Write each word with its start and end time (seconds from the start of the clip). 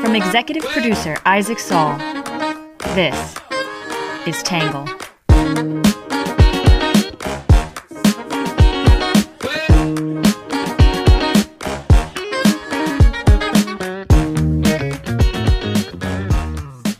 From 0.00 0.14
executive 0.14 0.62
producer 0.64 1.16
Isaac 1.26 1.58
Saul, 1.58 1.98
this 2.94 3.34
is 4.26 4.40
Tangle. 4.44 4.86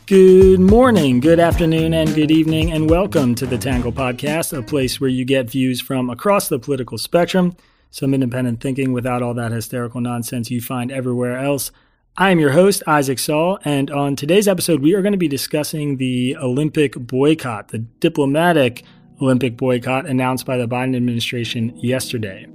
Good 0.05 0.59
morning, 0.59 1.21
good 1.21 1.39
afternoon, 1.39 1.93
and 1.93 2.13
good 2.13 2.31
evening, 2.31 2.73
and 2.73 2.89
welcome 2.89 3.33
to 3.35 3.45
the 3.45 3.57
Tangle 3.57 3.93
Podcast, 3.93 4.51
a 4.57 4.61
place 4.61 4.99
where 4.99 5.09
you 5.09 5.23
get 5.23 5.49
views 5.49 5.79
from 5.79 6.09
across 6.09 6.49
the 6.49 6.59
political 6.59 6.97
spectrum, 6.97 7.55
some 7.91 8.13
independent 8.13 8.61
thinking 8.61 8.93
without 8.93 9.21
all 9.21 9.33
that 9.35 9.51
hysterical 9.51 10.01
nonsense 10.01 10.49
you 10.49 10.61
find 10.61 10.91
everywhere 10.91 11.37
else. 11.37 11.71
I 12.17 12.31
am 12.31 12.39
your 12.39 12.51
host, 12.51 12.83
Isaac 12.87 13.19
Saul, 13.19 13.59
and 13.63 13.91
on 13.91 14.15
today's 14.15 14.47
episode, 14.47 14.81
we 14.81 14.95
are 14.95 15.01
going 15.01 15.13
to 15.13 15.17
be 15.17 15.27
discussing 15.27 15.97
the 15.97 16.35
Olympic 16.37 16.95
boycott, 16.95 17.69
the 17.69 17.79
diplomatic 17.79 18.83
Olympic 19.21 19.55
boycott 19.55 20.07
announced 20.07 20.45
by 20.45 20.57
the 20.57 20.67
Biden 20.67 20.95
administration 20.95 21.77
yesterday. 21.77 22.47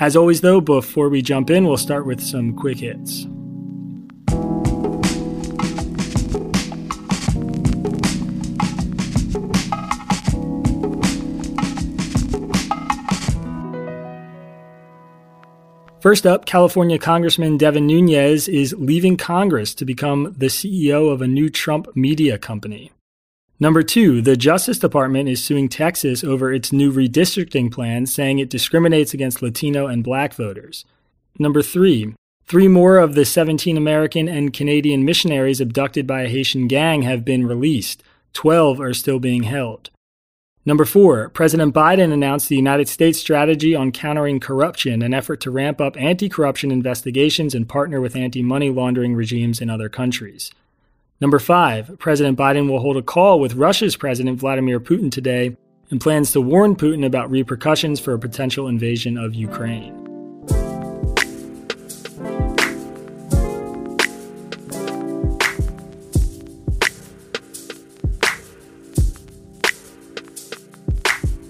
As 0.00 0.16
always, 0.16 0.40
though, 0.40 0.60
before 0.60 1.08
we 1.10 1.22
jump 1.22 1.50
in, 1.50 1.66
we'll 1.66 1.76
start 1.76 2.06
with 2.06 2.20
some 2.20 2.56
quick 2.56 2.78
hits. 2.78 3.26
First 16.00 16.26
up, 16.26 16.46
California 16.46 16.96
Congressman 16.96 17.58
Devin 17.58 17.88
Nunes 17.88 18.46
is 18.46 18.72
leaving 18.78 19.16
Congress 19.16 19.74
to 19.74 19.84
become 19.84 20.32
the 20.38 20.46
CEO 20.46 21.12
of 21.12 21.20
a 21.20 21.26
new 21.26 21.48
Trump 21.48 21.88
media 21.96 22.38
company. 22.38 22.92
Number 23.58 23.82
two, 23.82 24.22
the 24.22 24.36
Justice 24.36 24.78
Department 24.78 25.28
is 25.28 25.42
suing 25.42 25.68
Texas 25.68 26.22
over 26.22 26.52
its 26.52 26.72
new 26.72 26.92
redistricting 26.92 27.72
plan, 27.72 28.06
saying 28.06 28.38
it 28.38 28.48
discriminates 28.48 29.12
against 29.12 29.42
Latino 29.42 29.88
and 29.88 30.04
black 30.04 30.34
voters. 30.34 30.84
Number 31.36 31.62
three, 31.62 32.14
three 32.46 32.68
more 32.68 32.98
of 32.98 33.16
the 33.16 33.24
17 33.24 33.76
American 33.76 34.28
and 34.28 34.54
Canadian 34.54 35.04
missionaries 35.04 35.60
abducted 35.60 36.06
by 36.06 36.22
a 36.22 36.28
Haitian 36.28 36.68
gang 36.68 37.02
have 37.02 37.24
been 37.24 37.44
released. 37.44 38.04
12 38.34 38.80
are 38.80 38.94
still 38.94 39.18
being 39.18 39.42
held. 39.42 39.90
Number 40.68 40.84
four, 40.84 41.30
President 41.30 41.74
Biden 41.74 42.12
announced 42.12 42.50
the 42.50 42.56
United 42.56 42.90
States 42.90 43.18
strategy 43.18 43.74
on 43.74 43.90
countering 43.90 44.38
corruption, 44.38 45.00
an 45.00 45.14
effort 45.14 45.40
to 45.40 45.50
ramp 45.50 45.80
up 45.80 45.96
anti 45.96 46.28
corruption 46.28 46.70
investigations 46.70 47.54
and 47.54 47.66
partner 47.66 48.02
with 48.02 48.14
anti 48.14 48.42
money 48.42 48.68
laundering 48.68 49.14
regimes 49.14 49.62
in 49.62 49.70
other 49.70 49.88
countries. 49.88 50.50
Number 51.22 51.38
five, 51.38 51.98
President 51.98 52.36
Biden 52.38 52.68
will 52.68 52.80
hold 52.80 52.98
a 52.98 53.02
call 53.02 53.40
with 53.40 53.54
Russia's 53.54 53.96
President 53.96 54.38
Vladimir 54.38 54.78
Putin 54.78 55.10
today 55.10 55.56
and 55.90 56.02
plans 56.02 56.32
to 56.32 56.40
warn 56.42 56.76
Putin 56.76 57.06
about 57.06 57.30
repercussions 57.30 57.98
for 57.98 58.12
a 58.12 58.18
potential 58.18 58.68
invasion 58.68 59.16
of 59.16 59.34
Ukraine. 59.34 60.07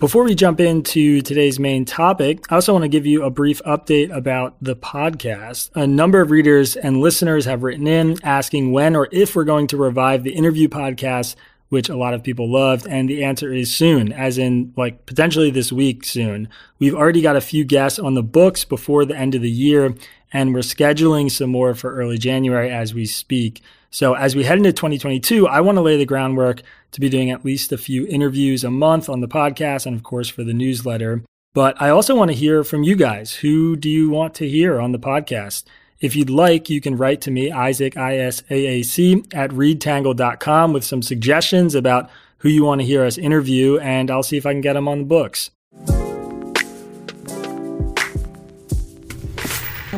Before 0.00 0.22
we 0.22 0.36
jump 0.36 0.60
into 0.60 1.22
today's 1.22 1.58
main 1.58 1.84
topic, 1.84 2.44
I 2.52 2.54
also 2.54 2.72
want 2.72 2.84
to 2.84 2.88
give 2.88 3.04
you 3.04 3.24
a 3.24 3.30
brief 3.30 3.60
update 3.66 4.14
about 4.14 4.54
the 4.62 4.76
podcast. 4.76 5.70
A 5.74 5.88
number 5.88 6.20
of 6.20 6.30
readers 6.30 6.76
and 6.76 7.00
listeners 7.00 7.46
have 7.46 7.64
written 7.64 7.88
in 7.88 8.16
asking 8.22 8.70
when 8.70 8.94
or 8.94 9.08
if 9.10 9.34
we're 9.34 9.42
going 9.42 9.66
to 9.66 9.76
revive 9.76 10.22
the 10.22 10.36
interview 10.36 10.68
podcast, 10.68 11.34
which 11.68 11.88
a 11.88 11.96
lot 11.96 12.14
of 12.14 12.22
people 12.22 12.48
loved. 12.48 12.86
And 12.86 13.10
the 13.10 13.24
answer 13.24 13.52
is 13.52 13.74
soon, 13.74 14.12
as 14.12 14.38
in 14.38 14.72
like 14.76 15.04
potentially 15.04 15.50
this 15.50 15.72
week 15.72 16.04
soon. 16.04 16.48
We've 16.78 16.94
already 16.94 17.20
got 17.20 17.34
a 17.34 17.40
few 17.40 17.64
guests 17.64 17.98
on 17.98 18.14
the 18.14 18.22
books 18.22 18.64
before 18.64 19.04
the 19.04 19.16
end 19.16 19.34
of 19.34 19.42
the 19.42 19.50
year, 19.50 19.96
and 20.32 20.54
we're 20.54 20.60
scheduling 20.60 21.28
some 21.28 21.50
more 21.50 21.74
for 21.74 21.92
early 21.92 22.18
January 22.18 22.70
as 22.70 22.94
we 22.94 23.04
speak. 23.04 23.62
So 23.90 24.14
as 24.14 24.36
we 24.36 24.44
head 24.44 24.58
into 24.58 24.72
2022, 24.72 25.48
I 25.48 25.60
want 25.60 25.76
to 25.76 25.82
lay 25.82 25.96
the 25.96 26.04
groundwork 26.04 26.62
to 26.92 27.00
be 27.00 27.08
doing 27.08 27.30
at 27.30 27.44
least 27.44 27.72
a 27.72 27.78
few 27.78 28.06
interviews 28.06 28.64
a 28.64 28.70
month 28.70 29.08
on 29.08 29.20
the 29.20 29.28
podcast 29.28 29.86
and 29.86 29.96
of 29.96 30.02
course 30.02 30.28
for 30.28 30.44
the 30.44 30.54
newsletter. 30.54 31.22
But 31.54 31.80
I 31.80 31.88
also 31.88 32.14
want 32.14 32.30
to 32.30 32.36
hear 32.36 32.62
from 32.64 32.82
you 32.82 32.96
guys. 32.96 33.34
Who 33.34 33.76
do 33.76 33.88
you 33.88 34.10
want 34.10 34.34
to 34.34 34.48
hear 34.48 34.80
on 34.80 34.92
the 34.92 34.98
podcast? 34.98 35.64
If 36.00 36.14
you'd 36.14 36.30
like, 36.30 36.70
you 36.70 36.80
can 36.80 36.96
write 36.96 37.20
to 37.22 37.30
me, 37.30 37.50
Isaac, 37.50 37.96
I-S-A-A-C, 37.96 39.24
at 39.32 39.50
readtangle.com 39.50 40.72
with 40.72 40.84
some 40.84 41.02
suggestions 41.02 41.74
about 41.74 42.08
who 42.38 42.48
you 42.48 42.64
want 42.64 42.80
to 42.80 42.86
hear 42.86 43.04
us 43.04 43.18
interview, 43.18 43.78
and 43.78 44.08
I'll 44.08 44.22
see 44.22 44.36
if 44.36 44.46
I 44.46 44.52
can 44.52 44.60
get 44.60 44.74
them 44.74 44.86
on 44.86 45.00
the 45.00 45.04
books. 45.06 45.50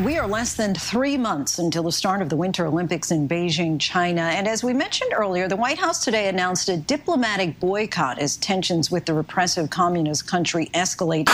We 0.03 0.17
are 0.17 0.27
less 0.27 0.55
than 0.55 0.73
three 0.73 1.15
months 1.15 1.59
until 1.59 1.83
the 1.83 1.91
start 1.91 2.23
of 2.23 2.29
the 2.29 2.35
Winter 2.35 2.65
Olympics 2.65 3.11
in 3.11 3.29
Beijing, 3.29 3.79
China. 3.79 4.21
And 4.21 4.47
as 4.47 4.63
we 4.63 4.73
mentioned 4.73 5.11
earlier, 5.13 5.47
the 5.47 5.55
White 5.55 5.77
House 5.77 6.03
today 6.03 6.27
announced 6.27 6.69
a 6.69 6.77
diplomatic 6.77 7.59
boycott 7.59 8.17
as 8.17 8.37
tensions 8.37 8.89
with 8.89 9.05
the 9.05 9.13
repressive 9.13 9.69
communist 9.69 10.27
country 10.27 10.71
escalate. 10.73 11.27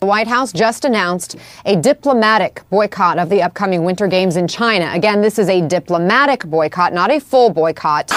The 0.00 0.06
White 0.06 0.26
House 0.26 0.52
just 0.52 0.84
announced 0.84 1.36
a 1.64 1.76
diplomatic 1.76 2.62
boycott 2.68 3.18
of 3.20 3.28
the 3.28 3.42
upcoming 3.42 3.84
Winter 3.84 4.08
Games 4.08 4.34
in 4.34 4.48
China. 4.48 4.90
Again, 4.92 5.20
this 5.22 5.38
is 5.38 5.48
a 5.48 5.60
diplomatic 5.68 6.44
boycott, 6.44 6.92
not 6.92 7.12
a 7.12 7.20
full 7.20 7.50
boycott. 7.50 8.10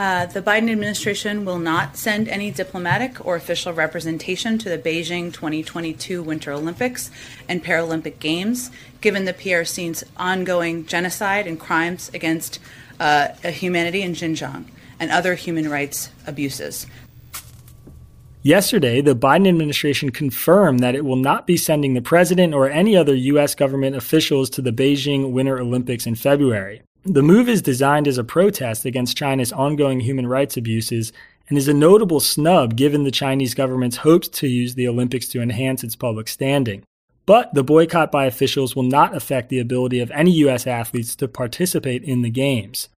Uh, 0.00 0.24
the 0.24 0.40
Biden 0.40 0.70
administration 0.70 1.44
will 1.44 1.58
not 1.58 1.94
send 1.94 2.26
any 2.26 2.50
diplomatic 2.50 3.22
or 3.22 3.36
official 3.36 3.74
representation 3.74 4.56
to 4.56 4.70
the 4.70 4.78
Beijing 4.78 5.30
2022 5.30 6.22
Winter 6.22 6.52
Olympics 6.52 7.10
and 7.50 7.62
Paralympic 7.62 8.18
Games, 8.18 8.70
given 9.02 9.26
the 9.26 9.34
PRC's 9.34 10.02
ongoing 10.16 10.86
genocide 10.86 11.46
and 11.46 11.60
crimes 11.60 12.10
against 12.14 12.60
uh, 12.98 13.28
humanity 13.44 14.00
in 14.00 14.12
Xinjiang 14.12 14.64
and 14.98 15.10
other 15.10 15.34
human 15.34 15.68
rights 15.68 16.08
abuses. 16.26 16.86
Yesterday, 18.40 19.02
the 19.02 19.14
Biden 19.14 19.48
administration 19.48 20.08
confirmed 20.08 20.80
that 20.80 20.94
it 20.94 21.04
will 21.04 21.16
not 21.16 21.46
be 21.46 21.58
sending 21.58 21.92
the 21.92 22.00
president 22.00 22.54
or 22.54 22.70
any 22.70 22.96
other 22.96 23.14
U.S. 23.14 23.54
government 23.54 23.96
officials 23.96 24.48
to 24.48 24.62
the 24.62 24.72
Beijing 24.72 25.32
Winter 25.32 25.60
Olympics 25.60 26.06
in 26.06 26.14
February. 26.14 26.80
The 27.04 27.22
move 27.22 27.48
is 27.48 27.62
designed 27.62 28.06
as 28.06 28.18
a 28.18 28.24
protest 28.24 28.84
against 28.84 29.16
China's 29.16 29.52
ongoing 29.52 30.00
human 30.00 30.26
rights 30.26 30.58
abuses 30.58 31.14
and 31.48 31.56
is 31.56 31.66
a 31.66 31.72
notable 31.72 32.20
snub 32.20 32.76
given 32.76 33.04
the 33.04 33.10
Chinese 33.10 33.54
government's 33.54 33.98
hopes 33.98 34.28
to 34.28 34.46
use 34.46 34.74
the 34.74 34.86
Olympics 34.86 35.26
to 35.28 35.40
enhance 35.40 35.82
its 35.82 35.96
public 35.96 36.28
standing. 36.28 36.84
But 37.24 37.54
the 37.54 37.64
boycott 37.64 38.12
by 38.12 38.26
officials 38.26 38.76
will 38.76 38.82
not 38.82 39.16
affect 39.16 39.48
the 39.48 39.60
ability 39.60 40.00
of 40.00 40.10
any 40.10 40.30
U.S. 40.32 40.66
athletes 40.66 41.16
to 41.16 41.28
participate 41.28 42.04
in 42.04 42.20
the 42.20 42.30
Games. 42.30 42.90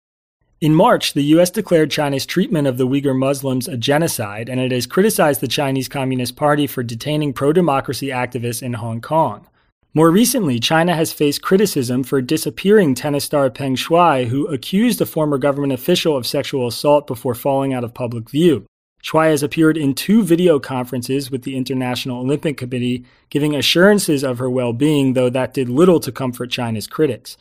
In 0.61 0.75
March, 0.75 1.13
the 1.13 1.25
U.S. 1.25 1.51
declared 1.51 1.91
China's 1.91 2.27
treatment 2.27 2.67
of 2.67 2.79
the 2.79 2.87
Uyghur 2.87 3.17
Muslims 3.17 3.69
a 3.69 3.77
genocide, 3.77 4.49
and 4.49 4.61
it 4.61 4.73
has 4.73 4.87
criticized 4.87 5.41
the 5.41 5.49
Chinese 5.49 5.89
Communist 5.89 6.35
Party 6.35 6.67
for 6.67 6.83
detaining 6.83 7.33
pro 7.33 7.53
democracy 7.53 8.09
activists 8.09 8.63
in 8.63 8.75
Hong 8.75 9.01
Kong. 9.01 9.47
More 9.95 10.11
recently, 10.11 10.59
China 10.59 10.95
has 10.95 11.13
faced 11.13 11.43
criticism 11.43 12.03
for 12.03 12.23
disappearing 12.23 12.95
tennis 12.95 13.25
star 13.25 13.51
Peng 13.51 13.77
Shuai, 13.77 14.29
who 14.29 14.47
accused 14.47 15.03
a 15.03 15.07
former 15.07 15.37
government 15.37 15.75
official 15.75 16.17
of 16.17 16.27
sexual 16.27 16.67
assault 16.67 17.07
before 17.07 17.35
falling 17.35 17.75
out 17.75 17.85
of 17.85 17.93
public 17.93 18.31
view. 18.31 18.65
Shuai 19.05 19.29
has 19.29 19.43
appeared 19.43 19.77
in 19.77 19.95
two 19.95 20.23
video 20.23 20.59
conferences 20.59 21.31
with 21.31 21.43
the 21.43 21.59
International 21.59 22.21
Olympic 22.21 22.57
Committee, 22.57 23.05
giving 23.29 23.55
assurances 23.55 24.25
of 24.25 24.39
her 24.39 24.49
well 24.49 24.73
being, 24.73 25.13
though 25.13 25.29
that 25.29 25.53
did 25.53 25.69
little 25.69 26.01
to 26.01 26.11
comfort 26.11 26.51
China's 26.51 26.87
critics. 26.87 27.37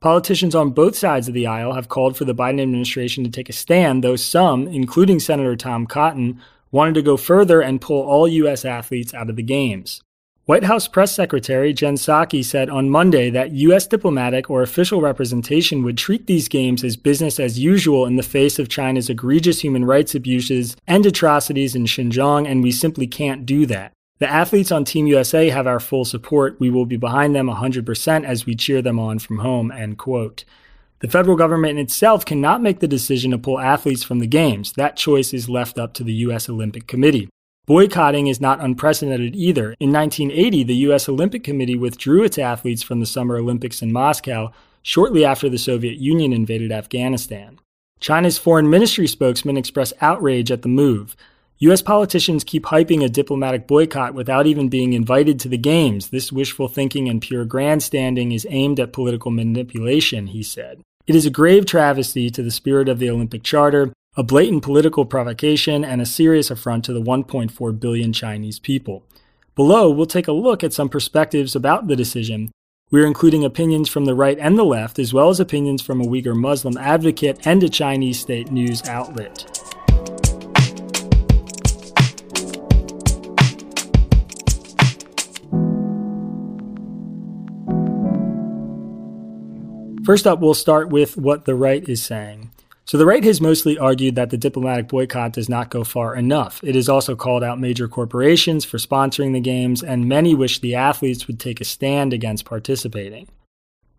Politicians 0.00 0.54
on 0.54 0.72
both 0.72 0.94
sides 0.94 1.28
of 1.28 1.32
the 1.32 1.46
aisle 1.46 1.72
have 1.72 1.88
called 1.88 2.18
for 2.18 2.26
the 2.26 2.34
Biden 2.34 2.60
administration 2.60 3.24
to 3.24 3.30
take 3.30 3.48
a 3.48 3.54
stand, 3.54 4.04
though 4.04 4.16
some, 4.16 4.68
including 4.68 5.20
Senator 5.20 5.56
Tom 5.56 5.86
Cotton, 5.86 6.38
wanted 6.70 6.96
to 6.96 7.02
go 7.02 7.16
further 7.16 7.62
and 7.62 7.80
pull 7.80 8.02
all 8.02 8.28
U.S. 8.28 8.66
athletes 8.66 9.14
out 9.14 9.30
of 9.30 9.36
the 9.36 9.42
Games. 9.42 10.02
White 10.46 10.64
House 10.64 10.86
Press 10.86 11.10
Secretary 11.10 11.72
Jen 11.72 11.94
Psaki 11.94 12.44
said 12.44 12.68
on 12.68 12.90
Monday 12.90 13.30
that 13.30 13.52
U.S. 13.52 13.86
diplomatic 13.86 14.50
or 14.50 14.60
official 14.60 15.00
representation 15.00 15.82
would 15.82 15.96
treat 15.96 16.26
these 16.26 16.48
games 16.48 16.84
as 16.84 16.98
business 16.98 17.40
as 17.40 17.58
usual 17.58 18.04
in 18.04 18.16
the 18.16 18.22
face 18.22 18.58
of 18.58 18.68
China's 18.68 19.08
egregious 19.08 19.60
human 19.60 19.86
rights 19.86 20.14
abuses 20.14 20.76
and 20.86 21.06
atrocities 21.06 21.74
in 21.74 21.84
Xinjiang, 21.84 22.46
and 22.46 22.62
we 22.62 22.72
simply 22.72 23.06
can't 23.06 23.46
do 23.46 23.64
that. 23.64 23.94
The 24.18 24.28
athletes 24.28 24.70
on 24.70 24.84
Team 24.84 25.06
USA 25.06 25.48
have 25.48 25.66
our 25.66 25.80
full 25.80 26.04
support. 26.04 26.60
We 26.60 26.68
will 26.68 26.84
be 26.84 26.98
behind 26.98 27.34
them 27.34 27.46
100% 27.46 28.24
as 28.26 28.44
we 28.44 28.54
cheer 28.54 28.82
them 28.82 28.98
on 28.98 29.20
from 29.20 29.38
home, 29.38 29.72
end 29.72 29.96
quote. 29.96 30.44
The 30.98 31.08
federal 31.08 31.38
government 31.38 31.78
itself 31.78 32.26
cannot 32.26 32.60
make 32.60 32.80
the 32.80 32.86
decision 32.86 33.30
to 33.30 33.38
pull 33.38 33.58
athletes 33.58 34.02
from 34.02 34.18
the 34.18 34.26
games. 34.26 34.74
That 34.74 34.96
choice 34.96 35.32
is 35.32 35.48
left 35.48 35.78
up 35.78 35.94
to 35.94 36.04
the 36.04 36.12
U.S. 36.12 36.50
Olympic 36.50 36.86
Committee. 36.86 37.30
Boycotting 37.66 38.26
is 38.26 38.42
not 38.42 38.60
unprecedented 38.60 39.34
either. 39.34 39.74
In 39.80 39.90
1980, 39.90 40.64
the 40.64 40.74
U.S. 40.88 41.08
Olympic 41.08 41.42
Committee 41.42 41.76
withdrew 41.76 42.22
its 42.22 42.38
athletes 42.38 42.82
from 42.82 43.00
the 43.00 43.06
Summer 43.06 43.38
Olympics 43.38 43.80
in 43.80 43.90
Moscow 43.90 44.52
shortly 44.82 45.24
after 45.24 45.48
the 45.48 45.56
Soviet 45.56 45.96
Union 45.96 46.34
invaded 46.34 46.70
Afghanistan. 46.70 47.58
China's 48.00 48.36
foreign 48.36 48.68
ministry 48.68 49.06
spokesman 49.06 49.56
expressed 49.56 49.94
outrage 50.02 50.50
at 50.50 50.60
the 50.60 50.68
move. 50.68 51.16
U.S. 51.60 51.80
politicians 51.80 52.44
keep 52.44 52.64
hyping 52.64 53.02
a 53.02 53.08
diplomatic 53.08 53.66
boycott 53.66 54.12
without 54.12 54.46
even 54.46 54.68
being 54.68 54.92
invited 54.92 55.40
to 55.40 55.48
the 55.48 55.56
Games. 55.56 56.10
This 56.10 56.30
wishful 56.30 56.68
thinking 56.68 57.08
and 57.08 57.22
pure 57.22 57.46
grandstanding 57.46 58.32
is 58.32 58.46
aimed 58.50 58.78
at 58.78 58.92
political 58.92 59.30
manipulation, 59.30 60.26
he 60.26 60.42
said. 60.42 60.82
It 61.06 61.14
is 61.14 61.24
a 61.24 61.30
grave 61.30 61.64
travesty 61.64 62.28
to 62.28 62.42
the 62.42 62.50
spirit 62.50 62.90
of 62.90 62.98
the 62.98 63.08
Olympic 63.08 63.42
Charter 63.42 63.94
a 64.16 64.22
blatant 64.22 64.62
political 64.62 65.04
provocation, 65.04 65.84
and 65.84 66.00
a 66.00 66.06
serious 66.06 66.50
affront 66.50 66.84
to 66.84 66.92
the 66.92 67.02
1.4 67.02 67.80
billion 67.80 68.12
Chinese 68.12 68.60
people. 68.60 69.04
Below, 69.56 69.90
we'll 69.90 70.06
take 70.06 70.28
a 70.28 70.32
look 70.32 70.62
at 70.62 70.72
some 70.72 70.88
perspectives 70.88 71.56
about 71.56 71.88
the 71.88 71.96
decision. 71.96 72.52
We're 72.92 73.06
including 73.06 73.44
opinions 73.44 73.88
from 73.88 74.04
the 74.04 74.14
right 74.14 74.38
and 74.38 74.56
the 74.56 74.64
left, 74.64 75.00
as 75.00 75.12
well 75.12 75.30
as 75.30 75.40
opinions 75.40 75.82
from 75.82 76.00
a 76.00 76.04
Uyghur 76.04 76.36
Muslim 76.36 76.76
advocate 76.76 77.44
and 77.44 77.62
a 77.64 77.68
Chinese 77.68 78.20
state 78.20 78.52
news 78.52 78.86
outlet. 78.86 79.50
First 90.04 90.26
up, 90.26 90.38
we'll 90.38 90.54
start 90.54 90.90
with 90.90 91.16
what 91.16 91.46
the 91.46 91.54
right 91.54 91.88
is 91.88 92.02
saying. 92.02 92.50
So 92.86 92.98
the 92.98 93.06
right 93.06 93.24
has 93.24 93.40
mostly 93.40 93.78
argued 93.78 94.14
that 94.16 94.28
the 94.28 94.36
diplomatic 94.36 94.88
boycott 94.88 95.32
does 95.32 95.48
not 95.48 95.70
go 95.70 95.84
far 95.84 96.14
enough. 96.14 96.62
It 96.62 96.74
has 96.74 96.88
also 96.88 97.16
called 97.16 97.42
out 97.42 97.58
major 97.58 97.88
corporations 97.88 98.64
for 98.64 98.76
sponsoring 98.76 99.32
the 99.32 99.40
games, 99.40 99.82
and 99.82 100.06
many 100.06 100.34
wish 100.34 100.58
the 100.58 100.74
athletes 100.74 101.26
would 101.26 101.40
take 101.40 101.62
a 101.62 101.64
stand 101.64 102.12
against 102.12 102.44
participating. 102.44 103.28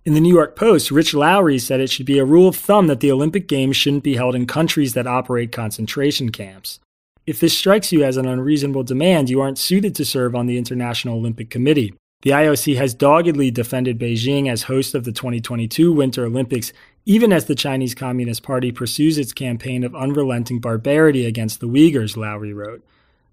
In 0.06 0.14
the 0.14 0.22
New 0.22 0.34
York 0.34 0.56
Post, 0.56 0.92
Rich 0.92 1.16
Lowry 1.16 1.58
said 1.58 1.80
it 1.80 1.90
should 1.90 2.06
be 2.06 2.20
a 2.20 2.26
rule 2.26 2.48
of 2.48 2.56
thumb 2.56 2.86
that 2.86 3.00
the 3.00 3.12
Olympic 3.12 3.48
Games 3.48 3.76
shouldn't 3.76 4.04
be 4.04 4.18
held 4.18 4.36
in 4.36 4.46
countries 4.46 4.94
that 4.94 5.08
operate 5.08 5.52
concentration 5.52 6.30
camps. 6.32 6.80
If 7.26 7.40
this 7.40 7.58
strikes 7.58 7.92
you 7.92 8.04
as 8.04 8.18
an 8.18 8.28
unreasonable 8.28 8.84
demand, 8.84 9.32
you 9.32 9.42
aren't 9.42 9.58
suited 9.58 9.96
to 9.96 10.06
serve 10.06 10.36
on 10.36 10.46
the 10.46 10.60
International 10.60 11.18
Olympic 11.18 11.50
Committee. 11.50 11.96
The 12.22 12.30
IOC 12.30 12.78
has 12.78 12.94
doggedly 12.94 13.50
defended 13.50 13.98
Beijing 13.98 14.48
as 14.48 14.64
host 14.64 14.94
of 14.94 15.06
the 15.06 15.12
2022 15.12 15.92
Winter 15.92 16.26
Olympics 16.26 16.72
even 17.06 17.32
as 17.32 17.46
the 17.46 17.56
Chinese 17.56 17.94
Communist 17.94 18.44
Party 18.44 18.72
pursues 18.72 19.18
its 19.18 19.32
campaign 19.32 19.84
of 19.84 19.96
unrelenting 19.96 20.60
barbarity 20.60 21.26
against 21.26 21.60
the 21.60 21.68
Uyghurs, 21.68 22.18
Lowry 22.18 22.52
wrote. 22.52 22.84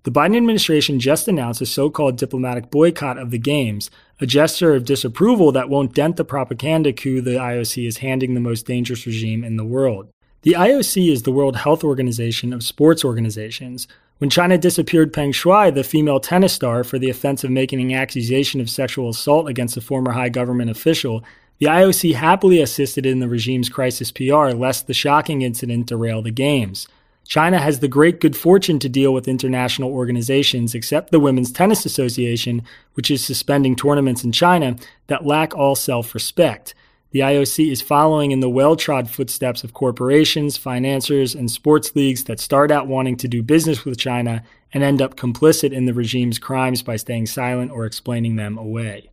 The 0.04 0.10
Biden 0.10 0.36
administration 0.36 0.98
just 0.98 1.28
announced 1.28 1.60
a 1.60 1.66
so 1.66 1.88
called 1.88 2.16
diplomatic 2.16 2.70
boycott 2.70 3.18
of 3.18 3.30
the 3.30 3.38
Games, 3.38 3.88
a 4.20 4.26
gesture 4.26 4.74
of 4.74 4.84
disapproval 4.84 5.52
that 5.52 5.68
won't 5.68 5.94
dent 5.94 6.16
the 6.16 6.24
propaganda 6.24 6.92
coup 6.92 7.20
the 7.20 7.32
IOC 7.32 7.86
is 7.86 7.98
handing 7.98 8.34
the 8.34 8.40
most 8.40 8.66
dangerous 8.66 9.06
regime 9.06 9.44
in 9.44 9.56
the 9.56 9.64
world. 9.64 10.08
The 10.42 10.54
IOC 10.58 11.10
is 11.10 11.22
the 11.22 11.30
World 11.30 11.54
Health 11.54 11.84
Organization 11.84 12.52
of 12.52 12.64
sports 12.64 13.04
organizations. 13.04 13.86
When 14.18 14.28
China 14.28 14.58
disappeared 14.58 15.12
Peng 15.12 15.30
Shuai, 15.30 15.72
the 15.72 15.84
female 15.84 16.18
tennis 16.18 16.52
star, 16.52 16.82
for 16.82 16.98
the 16.98 17.10
offense 17.10 17.44
of 17.44 17.50
making 17.52 17.80
an 17.80 17.96
accusation 17.96 18.60
of 18.60 18.68
sexual 18.68 19.08
assault 19.08 19.48
against 19.48 19.76
a 19.76 19.80
former 19.80 20.10
high 20.10 20.30
government 20.30 20.70
official, 20.70 21.22
the 21.62 21.68
IOC 21.68 22.14
happily 22.14 22.60
assisted 22.60 23.06
in 23.06 23.20
the 23.20 23.28
regime's 23.28 23.68
crisis 23.68 24.10
PR 24.10 24.48
lest 24.48 24.88
the 24.88 24.92
shocking 24.92 25.42
incident 25.42 25.86
derail 25.86 26.20
the 26.20 26.32
Games. 26.32 26.88
China 27.24 27.60
has 27.60 27.78
the 27.78 27.86
great 27.86 28.20
good 28.20 28.34
fortune 28.36 28.80
to 28.80 28.88
deal 28.88 29.14
with 29.14 29.28
international 29.28 29.92
organizations, 29.92 30.74
except 30.74 31.12
the 31.12 31.20
Women's 31.20 31.52
Tennis 31.52 31.86
Association, 31.86 32.62
which 32.94 33.12
is 33.12 33.24
suspending 33.24 33.76
tournaments 33.76 34.24
in 34.24 34.32
China, 34.32 34.74
that 35.06 35.24
lack 35.24 35.54
all 35.54 35.76
self 35.76 36.14
respect. 36.14 36.74
The 37.12 37.20
IOC 37.20 37.70
is 37.70 37.80
following 37.80 38.32
in 38.32 38.40
the 38.40 38.50
well 38.50 38.74
trod 38.74 39.08
footsteps 39.08 39.62
of 39.62 39.72
corporations, 39.72 40.56
financiers, 40.56 41.32
and 41.32 41.48
sports 41.48 41.94
leagues 41.94 42.24
that 42.24 42.40
start 42.40 42.72
out 42.72 42.88
wanting 42.88 43.16
to 43.18 43.28
do 43.28 43.40
business 43.40 43.84
with 43.84 44.00
China 44.00 44.42
and 44.72 44.82
end 44.82 45.00
up 45.00 45.14
complicit 45.14 45.70
in 45.70 45.86
the 45.86 45.94
regime's 45.94 46.40
crimes 46.40 46.82
by 46.82 46.96
staying 46.96 47.26
silent 47.26 47.70
or 47.70 47.86
explaining 47.86 48.34
them 48.34 48.58
away. 48.58 49.11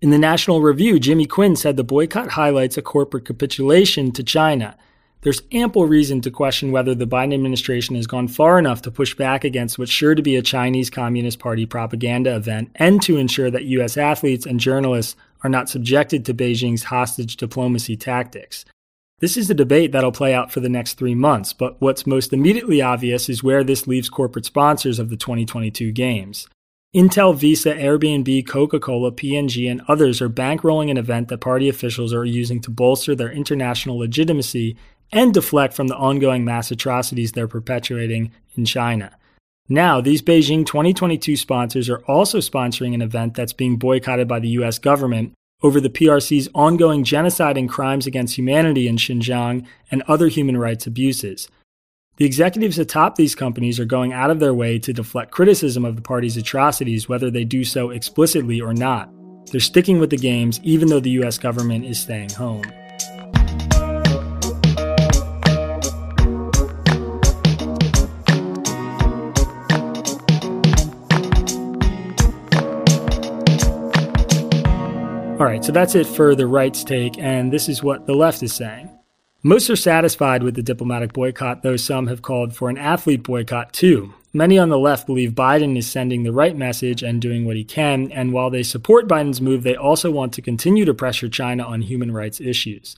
In 0.00 0.10
the 0.10 0.18
National 0.18 0.60
Review, 0.60 1.00
Jimmy 1.00 1.26
Quinn 1.26 1.56
said 1.56 1.76
the 1.76 1.82
boycott 1.82 2.30
highlights 2.30 2.78
a 2.78 2.82
corporate 2.82 3.24
capitulation 3.24 4.12
to 4.12 4.22
China. 4.22 4.76
There's 5.22 5.42
ample 5.50 5.86
reason 5.88 6.20
to 6.20 6.30
question 6.30 6.70
whether 6.70 6.94
the 6.94 7.04
Biden 7.04 7.34
administration 7.34 7.96
has 7.96 8.06
gone 8.06 8.28
far 8.28 8.60
enough 8.60 8.80
to 8.82 8.92
push 8.92 9.16
back 9.16 9.42
against 9.42 9.76
what's 9.76 9.90
sure 9.90 10.14
to 10.14 10.22
be 10.22 10.36
a 10.36 10.42
Chinese 10.42 10.88
Communist 10.88 11.40
Party 11.40 11.66
propaganda 11.66 12.36
event 12.36 12.70
and 12.76 13.02
to 13.02 13.16
ensure 13.16 13.50
that 13.50 13.64
U.S. 13.64 13.96
athletes 13.96 14.46
and 14.46 14.60
journalists 14.60 15.16
are 15.42 15.50
not 15.50 15.68
subjected 15.68 16.24
to 16.26 16.34
Beijing's 16.34 16.84
hostage 16.84 17.36
diplomacy 17.36 17.96
tactics. 17.96 18.64
This 19.18 19.36
is 19.36 19.50
a 19.50 19.54
debate 19.54 19.90
that'll 19.90 20.12
play 20.12 20.32
out 20.32 20.52
for 20.52 20.60
the 20.60 20.68
next 20.68 20.94
three 20.94 21.16
months, 21.16 21.52
but 21.52 21.80
what's 21.80 22.06
most 22.06 22.32
immediately 22.32 22.80
obvious 22.80 23.28
is 23.28 23.42
where 23.42 23.64
this 23.64 23.88
leaves 23.88 24.08
corporate 24.08 24.44
sponsors 24.44 25.00
of 25.00 25.10
the 25.10 25.16
2022 25.16 25.90
Games. 25.90 26.46
Intel, 26.96 27.36
Visa, 27.36 27.74
Airbnb, 27.74 28.46
Coca 28.46 28.80
Cola, 28.80 29.12
P&G, 29.12 29.68
and 29.68 29.82
others 29.88 30.22
are 30.22 30.30
bankrolling 30.30 30.90
an 30.90 30.96
event 30.96 31.28
that 31.28 31.38
party 31.38 31.68
officials 31.68 32.14
are 32.14 32.24
using 32.24 32.62
to 32.62 32.70
bolster 32.70 33.14
their 33.14 33.30
international 33.30 33.98
legitimacy 33.98 34.74
and 35.12 35.34
deflect 35.34 35.74
from 35.74 35.88
the 35.88 35.96
ongoing 35.96 36.46
mass 36.46 36.70
atrocities 36.70 37.32
they're 37.32 37.46
perpetuating 37.46 38.32
in 38.56 38.64
China. 38.64 39.14
Now, 39.68 40.00
these 40.00 40.22
Beijing 40.22 40.64
2022 40.64 41.36
sponsors 41.36 41.90
are 41.90 42.02
also 42.06 42.38
sponsoring 42.38 42.94
an 42.94 43.02
event 43.02 43.34
that's 43.34 43.52
being 43.52 43.76
boycotted 43.76 44.26
by 44.26 44.38
the 44.38 44.48
US 44.60 44.78
government 44.78 45.34
over 45.62 45.82
the 45.82 45.90
PRC's 45.90 46.48
ongoing 46.54 47.04
genocide 47.04 47.58
and 47.58 47.68
crimes 47.68 48.06
against 48.06 48.38
humanity 48.38 48.88
in 48.88 48.96
Xinjiang 48.96 49.66
and 49.90 50.02
other 50.08 50.28
human 50.28 50.56
rights 50.56 50.86
abuses. 50.86 51.48
The 52.18 52.24
executives 52.24 52.80
atop 52.80 53.14
these 53.14 53.36
companies 53.36 53.78
are 53.78 53.84
going 53.84 54.12
out 54.12 54.32
of 54.32 54.40
their 54.40 54.52
way 54.52 54.80
to 54.80 54.92
deflect 54.92 55.30
criticism 55.30 55.84
of 55.84 55.94
the 55.94 56.02
party's 56.02 56.36
atrocities, 56.36 57.08
whether 57.08 57.30
they 57.30 57.44
do 57.44 57.62
so 57.62 57.90
explicitly 57.90 58.60
or 58.60 58.74
not. 58.74 59.08
They're 59.52 59.60
sticking 59.60 60.00
with 60.00 60.10
the 60.10 60.16
games, 60.16 60.58
even 60.64 60.88
though 60.88 60.98
the 60.98 61.22
US 61.22 61.38
government 61.38 61.84
is 61.84 62.00
staying 62.00 62.30
home. 62.30 62.64
All 75.38 75.46
right, 75.46 75.64
so 75.64 75.70
that's 75.70 75.94
it 75.94 76.08
for 76.08 76.34
the 76.34 76.48
right's 76.48 76.82
take, 76.82 77.16
and 77.16 77.52
this 77.52 77.68
is 77.68 77.80
what 77.80 78.06
the 78.06 78.14
left 78.14 78.42
is 78.42 78.52
saying. 78.52 78.97
Most 79.44 79.70
are 79.70 79.76
satisfied 79.76 80.42
with 80.42 80.56
the 80.56 80.64
diplomatic 80.64 81.12
boycott, 81.12 81.62
though 81.62 81.76
some 81.76 82.08
have 82.08 82.22
called 82.22 82.56
for 82.56 82.68
an 82.68 82.76
athlete 82.76 83.22
boycott 83.22 83.72
too. 83.72 84.12
Many 84.32 84.58
on 84.58 84.68
the 84.68 84.78
left 84.78 85.06
believe 85.06 85.30
Biden 85.30 85.78
is 85.78 85.88
sending 85.88 86.24
the 86.24 86.32
right 86.32 86.56
message 86.56 87.04
and 87.04 87.22
doing 87.22 87.44
what 87.44 87.54
he 87.54 87.62
can, 87.62 88.10
and 88.10 88.32
while 88.32 88.50
they 88.50 88.64
support 88.64 89.06
Biden's 89.06 89.40
move, 89.40 89.62
they 89.62 89.76
also 89.76 90.10
want 90.10 90.32
to 90.34 90.42
continue 90.42 90.84
to 90.84 90.92
pressure 90.92 91.28
China 91.28 91.62
on 91.62 91.82
human 91.82 92.10
rights 92.10 92.40
issues. 92.40 92.96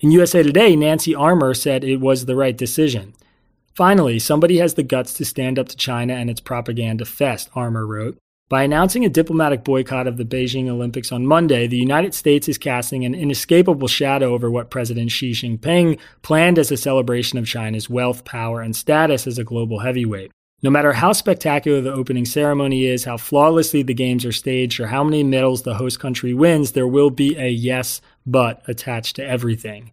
In 0.00 0.10
USA 0.10 0.42
Today, 0.42 0.74
Nancy 0.74 1.14
Armour 1.14 1.52
said 1.52 1.84
it 1.84 2.00
was 2.00 2.24
the 2.24 2.34
right 2.34 2.56
decision. 2.56 3.12
Finally, 3.74 4.20
somebody 4.20 4.56
has 4.56 4.72
the 4.72 4.82
guts 4.82 5.12
to 5.14 5.24
stand 5.24 5.58
up 5.58 5.68
to 5.68 5.76
China 5.76 6.14
and 6.14 6.30
its 6.30 6.40
propaganda 6.40 7.04
fest, 7.04 7.50
Armour 7.54 7.86
wrote. 7.86 8.16
By 8.52 8.64
announcing 8.64 9.02
a 9.06 9.08
diplomatic 9.08 9.64
boycott 9.64 10.06
of 10.06 10.18
the 10.18 10.26
Beijing 10.26 10.68
Olympics 10.68 11.10
on 11.10 11.24
Monday, 11.24 11.66
the 11.66 11.78
United 11.78 12.12
States 12.12 12.50
is 12.50 12.58
casting 12.58 13.02
an 13.06 13.14
inescapable 13.14 13.88
shadow 13.88 14.34
over 14.34 14.50
what 14.50 14.68
President 14.68 15.10
Xi 15.10 15.30
Jinping 15.30 15.98
planned 16.20 16.58
as 16.58 16.70
a 16.70 16.76
celebration 16.76 17.38
of 17.38 17.46
China's 17.46 17.88
wealth, 17.88 18.26
power, 18.26 18.60
and 18.60 18.76
status 18.76 19.26
as 19.26 19.38
a 19.38 19.42
global 19.42 19.78
heavyweight. 19.78 20.32
No 20.62 20.68
matter 20.68 20.92
how 20.92 21.14
spectacular 21.14 21.80
the 21.80 21.94
opening 21.94 22.26
ceremony 22.26 22.84
is, 22.84 23.04
how 23.04 23.16
flawlessly 23.16 23.82
the 23.82 23.94
games 23.94 24.26
are 24.26 24.32
staged, 24.32 24.78
or 24.80 24.88
how 24.88 25.02
many 25.02 25.24
medals 25.24 25.62
the 25.62 25.76
host 25.76 25.98
country 25.98 26.34
wins, 26.34 26.72
there 26.72 26.86
will 26.86 27.08
be 27.08 27.34
a 27.38 27.48
yes, 27.48 28.02
but 28.26 28.62
attached 28.68 29.16
to 29.16 29.26
everything. 29.26 29.92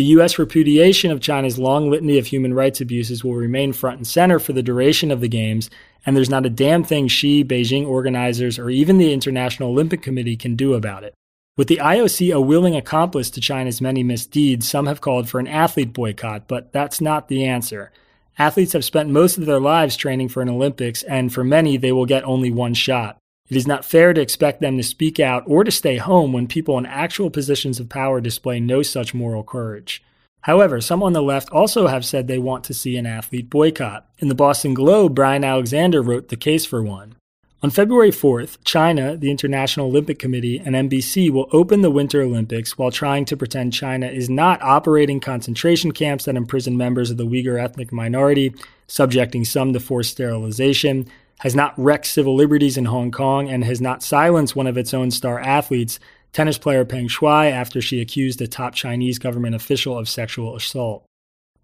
The 0.00 0.16
U.S. 0.16 0.38
repudiation 0.38 1.10
of 1.10 1.20
China's 1.20 1.58
long 1.58 1.90
litany 1.90 2.16
of 2.16 2.26
human 2.26 2.54
rights 2.54 2.80
abuses 2.80 3.22
will 3.22 3.34
remain 3.34 3.74
front 3.74 3.98
and 3.98 4.06
center 4.06 4.38
for 4.38 4.54
the 4.54 4.62
duration 4.62 5.10
of 5.10 5.20
the 5.20 5.28
Games, 5.28 5.68
and 6.06 6.16
there's 6.16 6.30
not 6.30 6.46
a 6.46 6.48
damn 6.48 6.82
thing 6.84 7.06
Xi, 7.06 7.44
Beijing 7.44 7.86
organizers, 7.86 8.58
or 8.58 8.70
even 8.70 8.96
the 8.96 9.12
International 9.12 9.68
Olympic 9.68 10.00
Committee 10.00 10.38
can 10.38 10.56
do 10.56 10.72
about 10.72 11.04
it. 11.04 11.12
With 11.58 11.68
the 11.68 11.80
IOC 11.82 12.34
a 12.34 12.40
willing 12.40 12.74
accomplice 12.74 13.28
to 13.28 13.42
China's 13.42 13.82
many 13.82 14.02
misdeeds, 14.02 14.66
some 14.66 14.86
have 14.86 15.02
called 15.02 15.28
for 15.28 15.38
an 15.38 15.46
athlete 15.46 15.92
boycott, 15.92 16.48
but 16.48 16.72
that's 16.72 17.02
not 17.02 17.28
the 17.28 17.44
answer. 17.44 17.92
Athletes 18.38 18.72
have 18.72 18.86
spent 18.86 19.10
most 19.10 19.36
of 19.36 19.44
their 19.44 19.60
lives 19.60 19.96
training 19.96 20.30
for 20.30 20.40
an 20.40 20.48
Olympics, 20.48 21.02
and 21.02 21.30
for 21.30 21.44
many, 21.44 21.76
they 21.76 21.92
will 21.92 22.06
get 22.06 22.24
only 22.24 22.50
one 22.50 22.72
shot. 22.72 23.19
It 23.50 23.56
is 23.56 23.66
not 23.66 23.84
fair 23.84 24.14
to 24.14 24.20
expect 24.20 24.60
them 24.60 24.76
to 24.76 24.82
speak 24.84 25.18
out 25.18 25.42
or 25.46 25.64
to 25.64 25.72
stay 25.72 25.96
home 25.96 26.32
when 26.32 26.46
people 26.46 26.78
in 26.78 26.86
actual 26.86 27.30
positions 27.30 27.80
of 27.80 27.88
power 27.88 28.20
display 28.20 28.60
no 28.60 28.82
such 28.82 29.12
moral 29.12 29.42
courage. 29.42 30.04
However, 30.42 30.80
some 30.80 31.02
on 31.02 31.12
the 31.12 31.20
left 31.20 31.50
also 31.50 31.88
have 31.88 32.04
said 32.04 32.28
they 32.28 32.38
want 32.38 32.62
to 32.64 32.74
see 32.74 32.96
an 32.96 33.06
athlete 33.06 33.50
boycott. 33.50 34.08
In 34.20 34.28
the 34.28 34.36
Boston 34.36 34.72
Globe, 34.72 35.16
Brian 35.16 35.44
Alexander 35.44 36.00
wrote 36.00 36.28
the 36.28 36.36
case 36.36 36.64
for 36.64 36.82
one. 36.82 37.16
On 37.62 37.68
February 37.68 38.10
4th, 38.10 38.56
China, 38.64 39.18
the 39.18 39.30
International 39.30 39.88
Olympic 39.88 40.18
Committee, 40.18 40.58
and 40.58 40.74
NBC 40.74 41.28
will 41.28 41.46
open 41.52 41.82
the 41.82 41.90
Winter 41.90 42.22
Olympics 42.22 42.78
while 42.78 42.90
trying 42.90 43.26
to 43.26 43.36
pretend 43.36 43.74
China 43.74 44.06
is 44.06 44.30
not 44.30 44.62
operating 44.62 45.20
concentration 45.20 45.92
camps 45.92 46.24
that 46.24 46.36
imprison 46.36 46.74
members 46.78 47.10
of 47.10 47.18
the 47.18 47.26
Uyghur 47.26 47.62
ethnic 47.62 47.92
minority, 47.92 48.54
subjecting 48.86 49.44
some 49.44 49.74
to 49.74 49.80
forced 49.80 50.12
sterilization, 50.12 51.06
has 51.40 51.54
not 51.54 51.74
wrecked 51.78 52.06
civil 52.06 52.34
liberties 52.34 52.76
in 52.76 52.84
Hong 52.84 53.10
Kong, 53.10 53.48
and 53.48 53.64
has 53.64 53.80
not 53.80 54.02
silenced 54.02 54.54
one 54.54 54.66
of 54.66 54.76
its 54.76 54.92
own 54.92 55.10
star 55.10 55.40
athletes, 55.40 55.98
tennis 56.32 56.58
player 56.58 56.84
Peng 56.84 57.08
Shuai, 57.08 57.50
after 57.50 57.80
she 57.80 58.00
accused 58.00 58.42
a 58.42 58.46
top 58.46 58.74
Chinese 58.74 59.18
government 59.18 59.54
official 59.54 59.96
of 59.96 60.08
sexual 60.08 60.54
assault. 60.54 61.04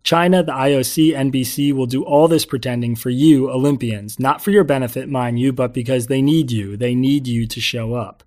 China, 0.03 0.43
the 0.43 0.53
IOC, 0.53 1.15
NBC 1.15 1.73
will 1.75 1.87
do 1.87 2.05
all 2.05 2.27
this 2.27 2.47
pretending 2.47 2.97
for 2.97 3.11
you, 3.11 3.51
Olympians, 3.51 4.19
not 4.19 4.41
for 4.41 4.51
your 4.51 4.65
benefit, 4.65 5.11
mind 5.11 5.39
you, 5.39 5.53
but 5.53 5.75
because 5.75 6.07
they 6.07 6.23
need 6.23 6.51
you. 6.51 6.77
They 6.77 6.95
need 6.95 7.27
you 7.27 7.47
to 7.47 7.61
show 7.61 7.95
up. 7.95 8.23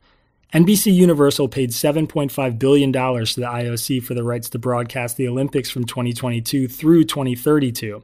NBC 0.54 0.94
Universal 0.94 1.48
paid 1.48 1.72
$7.5 1.72 2.60
billion 2.60 2.92
to 2.92 3.00
the 3.40 3.48
IOC 3.48 4.04
for 4.04 4.14
the 4.14 4.24
rights 4.24 4.50
to 4.50 4.60
broadcast 4.60 5.18
the 5.18 5.28
Olympics 5.28 5.70
from 5.70 5.86
2022 5.86 6.68
through 6.68 7.06
2032. 7.06 8.04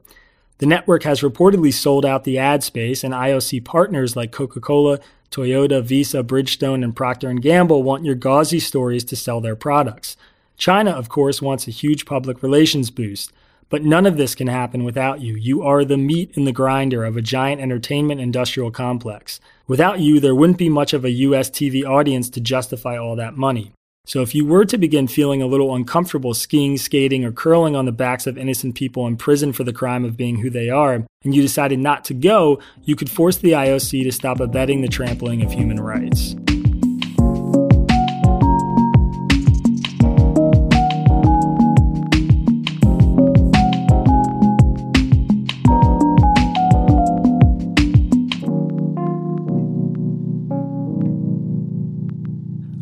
The 0.58 0.66
network 0.66 1.02
has 1.02 1.20
reportedly 1.20 1.72
sold 1.72 2.06
out 2.06 2.24
the 2.24 2.38
ad 2.38 2.62
space, 2.62 3.04
and 3.04 3.12
IOC 3.12 3.64
partners 3.64 4.16
like 4.16 4.32
Coca-Cola, 4.32 5.00
Toyota, 5.30 5.82
Visa, 5.82 6.22
Bridgestone, 6.22 6.82
and 6.82 6.96
Procter 6.96 7.32
& 7.32 7.34
Gamble 7.34 7.82
want 7.82 8.04
your 8.04 8.14
gauzy 8.14 8.60
stories 8.60 9.04
to 9.04 9.16
sell 9.16 9.40
their 9.40 9.56
products. 9.56 10.16
China, 10.56 10.92
of 10.92 11.08
course, 11.08 11.42
wants 11.42 11.68
a 11.68 11.72
huge 11.72 12.06
public 12.06 12.42
relations 12.42 12.90
boost. 12.90 13.32
But 13.68 13.84
none 13.84 14.06
of 14.06 14.16
this 14.16 14.36
can 14.36 14.46
happen 14.46 14.84
without 14.84 15.20
you. 15.20 15.34
You 15.34 15.62
are 15.62 15.84
the 15.84 15.96
meat 15.96 16.30
in 16.34 16.44
the 16.44 16.52
grinder 16.52 17.04
of 17.04 17.16
a 17.16 17.22
giant 17.22 17.60
entertainment 17.60 18.20
industrial 18.20 18.70
complex. 18.70 19.40
Without 19.66 19.98
you, 19.98 20.20
there 20.20 20.36
wouldn't 20.36 20.58
be 20.58 20.68
much 20.68 20.92
of 20.92 21.04
a 21.04 21.10
US 21.10 21.50
TV 21.50 21.84
audience 21.84 22.30
to 22.30 22.40
justify 22.40 22.96
all 22.96 23.16
that 23.16 23.36
money. 23.36 23.72
So 24.06 24.22
if 24.22 24.36
you 24.36 24.46
were 24.46 24.64
to 24.64 24.78
begin 24.78 25.08
feeling 25.08 25.42
a 25.42 25.48
little 25.48 25.74
uncomfortable 25.74 26.32
skiing, 26.32 26.76
skating, 26.76 27.24
or 27.24 27.32
curling 27.32 27.74
on 27.74 27.86
the 27.86 27.92
backs 27.92 28.28
of 28.28 28.38
innocent 28.38 28.76
people 28.76 29.04
in 29.08 29.16
prison 29.16 29.52
for 29.52 29.64
the 29.64 29.72
crime 29.72 30.04
of 30.04 30.16
being 30.16 30.38
who 30.38 30.48
they 30.48 30.70
are, 30.70 30.94
and 31.24 31.34
you 31.34 31.42
decided 31.42 31.80
not 31.80 32.04
to 32.04 32.14
go, 32.14 32.60
you 32.84 32.94
could 32.94 33.10
force 33.10 33.38
the 33.38 33.50
IOC 33.50 34.04
to 34.04 34.12
stop 34.12 34.38
abetting 34.38 34.80
the 34.80 34.88
trampling 34.88 35.42
of 35.42 35.50
human 35.50 35.80
rights. 35.80 36.36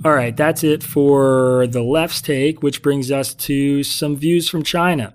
All 0.05 0.13
right, 0.13 0.37
that's 0.37 0.63
it 0.63 0.83
for 0.83 1.67
the 1.67 1.83
left's 1.83 2.21
take, 2.21 2.63
which 2.63 2.83
brings 2.83 3.11
us 3.11 3.33
to 3.35 3.83
some 3.83 4.17
views 4.17 4.51
from 4.51 4.63
China. 4.63 5.15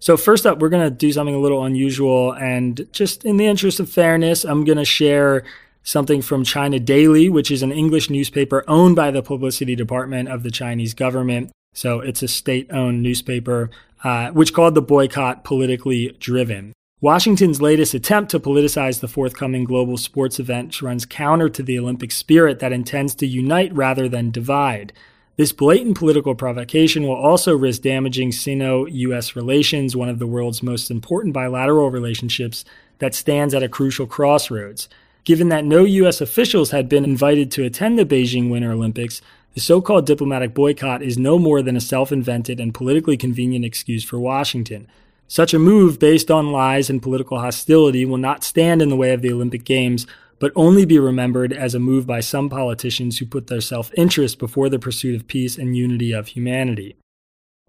So, 0.00 0.16
first 0.16 0.44
up, 0.44 0.58
we're 0.58 0.70
going 0.70 0.82
to 0.82 0.90
do 0.90 1.12
something 1.12 1.36
a 1.36 1.38
little 1.38 1.64
unusual. 1.64 2.34
And 2.34 2.88
just 2.90 3.24
in 3.24 3.36
the 3.36 3.46
interest 3.46 3.78
of 3.78 3.88
fairness, 3.88 4.44
I'm 4.44 4.64
going 4.64 4.78
to 4.78 4.84
share 4.84 5.44
something 5.84 6.20
from 6.20 6.42
China 6.42 6.80
Daily, 6.80 7.30
which 7.30 7.52
is 7.52 7.62
an 7.62 7.70
English 7.70 8.10
newspaper 8.10 8.64
owned 8.66 8.96
by 8.96 9.12
the 9.12 9.22
publicity 9.22 9.76
department 9.76 10.28
of 10.28 10.42
the 10.42 10.50
Chinese 10.50 10.94
government. 10.94 11.52
So, 11.72 12.00
it's 12.00 12.22
a 12.24 12.28
state 12.28 12.66
owned 12.72 13.04
newspaper, 13.04 13.70
uh, 14.02 14.32
which 14.32 14.52
called 14.52 14.74
the 14.74 14.82
boycott 14.82 15.44
politically 15.44 16.16
driven. 16.18 16.72
Washington's 17.04 17.60
latest 17.60 17.92
attempt 17.92 18.30
to 18.30 18.40
politicize 18.40 19.00
the 19.00 19.08
forthcoming 19.08 19.64
global 19.64 19.98
sports 19.98 20.40
event 20.40 20.80
runs 20.80 21.04
counter 21.04 21.50
to 21.50 21.62
the 21.62 21.78
Olympic 21.78 22.10
spirit 22.10 22.60
that 22.60 22.72
intends 22.72 23.14
to 23.16 23.26
unite 23.26 23.70
rather 23.74 24.08
than 24.08 24.30
divide. 24.30 24.90
This 25.36 25.52
blatant 25.52 25.98
political 25.98 26.34
provocation 26.34 27.02
will 27.02 27.14
also 27.14 27.54
risk 27.54 27.82
damaging 27.82 28.32
Sino 28.32 28.86
US 28.86 29.36
relations, 29.36 29.94
one 29.94 30.08
of 30.08 30.18
the 30.18 30.26
world's 30.26 30.62
most 30.62 30.90
important 30.90 31.34
bilateral 31.34 31.90
relationships 31.90 32.64
that 33.00 33.14
stands 33.14 33.52
at 33.52 33.62
a 33.62 33.68
crucial 33.68 34.06
crossroads. 34.06 34.88
Given 35.24 35.50
that 35.50 35.66
no 35.66 35.84
US 35.84 36.22
officials 36.22 36.70
had 36.70 36.88
been 36.88 37.04
invited 37.04 37.50
to 37.50 37.64
attend 37.64 37.98
the 37.98 38.06
Beijing 38.06 38.48
Winter 38.48 38.72
Olympics, 38.72 39.20
the 39.52 39.60
so 39.60 39.82
called 39.82 40.06
diplomatic 40.06 40.54
boycott 40.54 41.02
is 41.02 41.18
no 41.18 41.38
more 41.38 41.60
than 41.60 41.76
a 41.76 41.82
self 41.82 42.12
invented 42.12 42.60
and 42.60 42.72
politically 42.72 43.18
convenient 43.18 43.66
excuse 43.66 44.04
for 44.04 44.18
Washington. 44.18 44.88
Such 45.26 45.54
a 45.54 45.58
move 45.58 45.98
based 45.98 46.30
on 46.30 46.52
lies 46.52 46.90
and 46.90 47.02
political 47.02 47.38
hostility 47.38 48.04
will 48.04 48.18
not 48.18 48.44
stand 48.44 48.82
in 48.82 48.88
the 48.88 48.96
way 48.96 49.12
of 49.12 49.22
the 49.22 49.32
Olympic 49.32 49.64
Games, 49.64 50.06
but 50.38 50.52
only 50.54 50.84
be 50.84 50.98
remembered 50.98 51.52
as 51.52 51.74
a 51.74 51.78
move 51.78 52.06
by 52.06 52.20
some 52.20 52.50
politicians 52.50 53.18
who 53.18 53.26
put 53.26 53.46
their 53.46 53.60
self 53.60 53.90
interest 53.96 54.38
before 54.38 54.68
the 54.68 54.78
pursuit 54.78 55.14
of 55.14 55.26
peace 55.26 55.56
and 55.56 55.76
unity 55.76 56.12
of 56.12 56.28
humanity. 56.28 56.96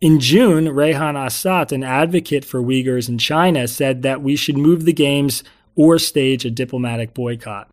In 0.02 0.20
June, 0.20 0.66
Rayhan 0.66 1.16
Asat, 1.16 1.72
an 1.72 1.84
advocate 1.84 2.44
for 2.44 2.62
Uyghurs 2.62 3.08
in 3.08 3.18
China, 3.18 3.68
said 3.68 4.02
that 4.02 4.22
we 4.22 4.36
should 4.36 4.58
move 4.58 4.84
the 4.84 4.94
Games 4.94 5.42
or 5.76 5.98
stage 5.98 6.44
a 6.44 6.52
diplomatic 6.52 7.14
boycott. 7.14 7.70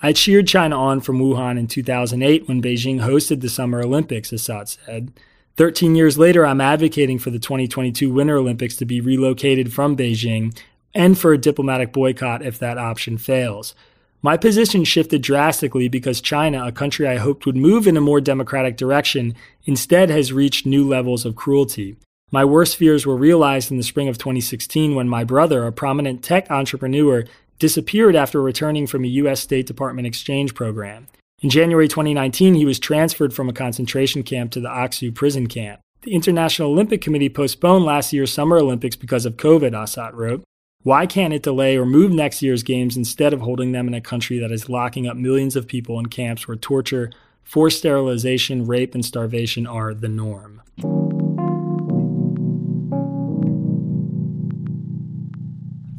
I 0.00 0.12
cheered 0.12 0.46
China 0.46 0.78
on 0.78 1.00
from 1.00 1.18
Wuhan 1.18 1.58
in 1.58 1.66
2008 1.66 2.48
when 2.48 2.62
Beijing 2.62 3.00
hosted 3.00 3.40
the 3.40 3.48
Summer 3.48 3.82
Olympics, 3.82 4.30
Asat 4.30 4.78
said. 4.84 5.12
13 5.56 5.94
years 5.94 6.18
later, 6.18 6.44
I'm 6.44 6.60
advocating 6.60 7.18
for 7.18 7.30
the 7.30 7.38
2022 7.38 8.12
Winter 8.12 8.36
Olympics 8.36 8.76
to 8.76 8.84
be 8.84 9.00
relocated 9.00 9.72
from 9.72 9.96
Beijing 9.96 10.56
and 10.94 11.18
for 11.18 11.32
a 11.32 11.38
diplomatic 11.38 11.94
boycott 11.94 12.44
if 12.44 12.58
that 12.58 12.76
option 12.76 13.16
fails. 13.16 13.74
My 14.20 14.36
position 14.36 14.84
shifted 14.84 15.22
drastically 15.22 15.88
because 15.88 16.20
China, 16.20 16.66
a 16.66 16.72
country 16.72 17.06
I 17.06 17.16
hoped 17.16 17.46
would 17.46 17.56
move 17.56 17.86
in 17.86 17.96
a 17.96 18.02
more 18.02 18.20
democratic 18.20 18.76
direction, 18.76 19.34
instead 19.64 20.10
has 20.10 20.32
reached 20.32 20.66
new 20.66 20.86
levels 20.86 21.24
of 21.24 21.36
cruelty. 21.36 21.96
My 22.30 22.44
worst 22.44 22.76
fears 22.76 23.06
were 23.06 23.16
realized 23.16 23.70
in 23.70 23.76
the 23.78 23.82
spring 23.82 24.08
of 24.08 24.18
2016 24.18 24.94
when 24.94 25.08
my 25.08 25.24
brother, 25.24 25.64
a 25.64 25.72
prominent 25.72 26.22
tech 26.22 26.50
entrepreneur, 26.50 27.24
disappeared 27.58 28.16
after 28.16 28.42
returning 28.42 28.86
from 28.86 29.04
a 29.04 29.08
U.S. 29.08 29.40
State 29.40 29.66
Department 29.66 30.06
exchange 30.06 30.54
program. 30.54 31.06
In 31.42 31.50
January 31.50 31.86
2019, 31.86 32.54
he 32.54 32.64
was 32.64 32.78
transferred 32.78 33.34
from 33.34 33.46
a 33.46 33.52
concentration 33.52 34.22
camp 34.22 34.52
to 34.52 34.60
the 34.60 34.70
Aksu 34.70 35.14
prison 35.14 35.48
camp. 35.48 35.80
The 36.00 36.14
International 36.14 36.70
Olympic 36.70 37.02
Committee 37.02 37.28
postponed 37.28 37.84
last 37.84 38.10
year's 38.10 38.32
Summer 38.32 38.56
Olympics 38.56 38.96
because 38.96 39.26
of 39.26 39.36
COVID, 39.36 39.72
Asat 39.72 40.14
wrote. 40.14 40.44
Why 40.82 41.04
can't 41.04 41.34
it 41.34 41.42
delay 41.42 41.76
or 41.76 41.84
move 41.84 42.10
next 42.10 42.40
year's 42.40 42.62
games 42.62 42.96
instead 42.96 43.34
of 43.34 43.42
holding 43.42 43.72
them 43.72 43.86
in 43.86 43.92
a 43.92 44.00
country 44.00 44.38
that 44.38 44.50
is 44.50 44.70
locking 44.70 45.06
up 45.06 45.18
millions 45.18 45.56
of 45.56 45.66
people 45.66 45.98
in 45.98 46.06
camps 46.06 46.48
where 46.48 46.56
torture, 46.56 47.10
forced 47.42 47.80
sterilization, 47.80 48.66
rape, 48.66 48.94
and 48.94 49.04
starvation 49.04 49.66
are 49.66 49.92
the 49.92 50.08
norm? 50.08 50.62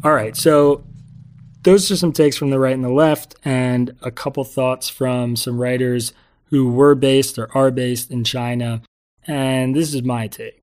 All 0.03 0.13
right, 0.13 0.35
so 0.35 0.83
those 1.67 1.91
are 1.91 1.97
some 1.97 2.13
takes 2.13 2.37
from 2.37 2.49
the 2.49 2.59
right 2.59 2.73
and 2.73 2.83
the 2.85 2.89
left, 2.89 3.35
and 3.43 3.93
a 4.01 4.09
couple 4.09 4.45
thoughts 4.45 4.87
from 4.87 5.35
some 5.35 5.59
writers 5.59 6.13
who 6.45 6.71
were 6.71 6.95
based 6.95 7.37
or 7.37 7.53
are 7.53 7.71
based 7.71 8.09
in 8.09 8.23
China. 8.23 8.81
And 9.27 9.75
this 9.75 9.93
is 9.93 10.01
my 10.01 10.27
take. 10.27 10.61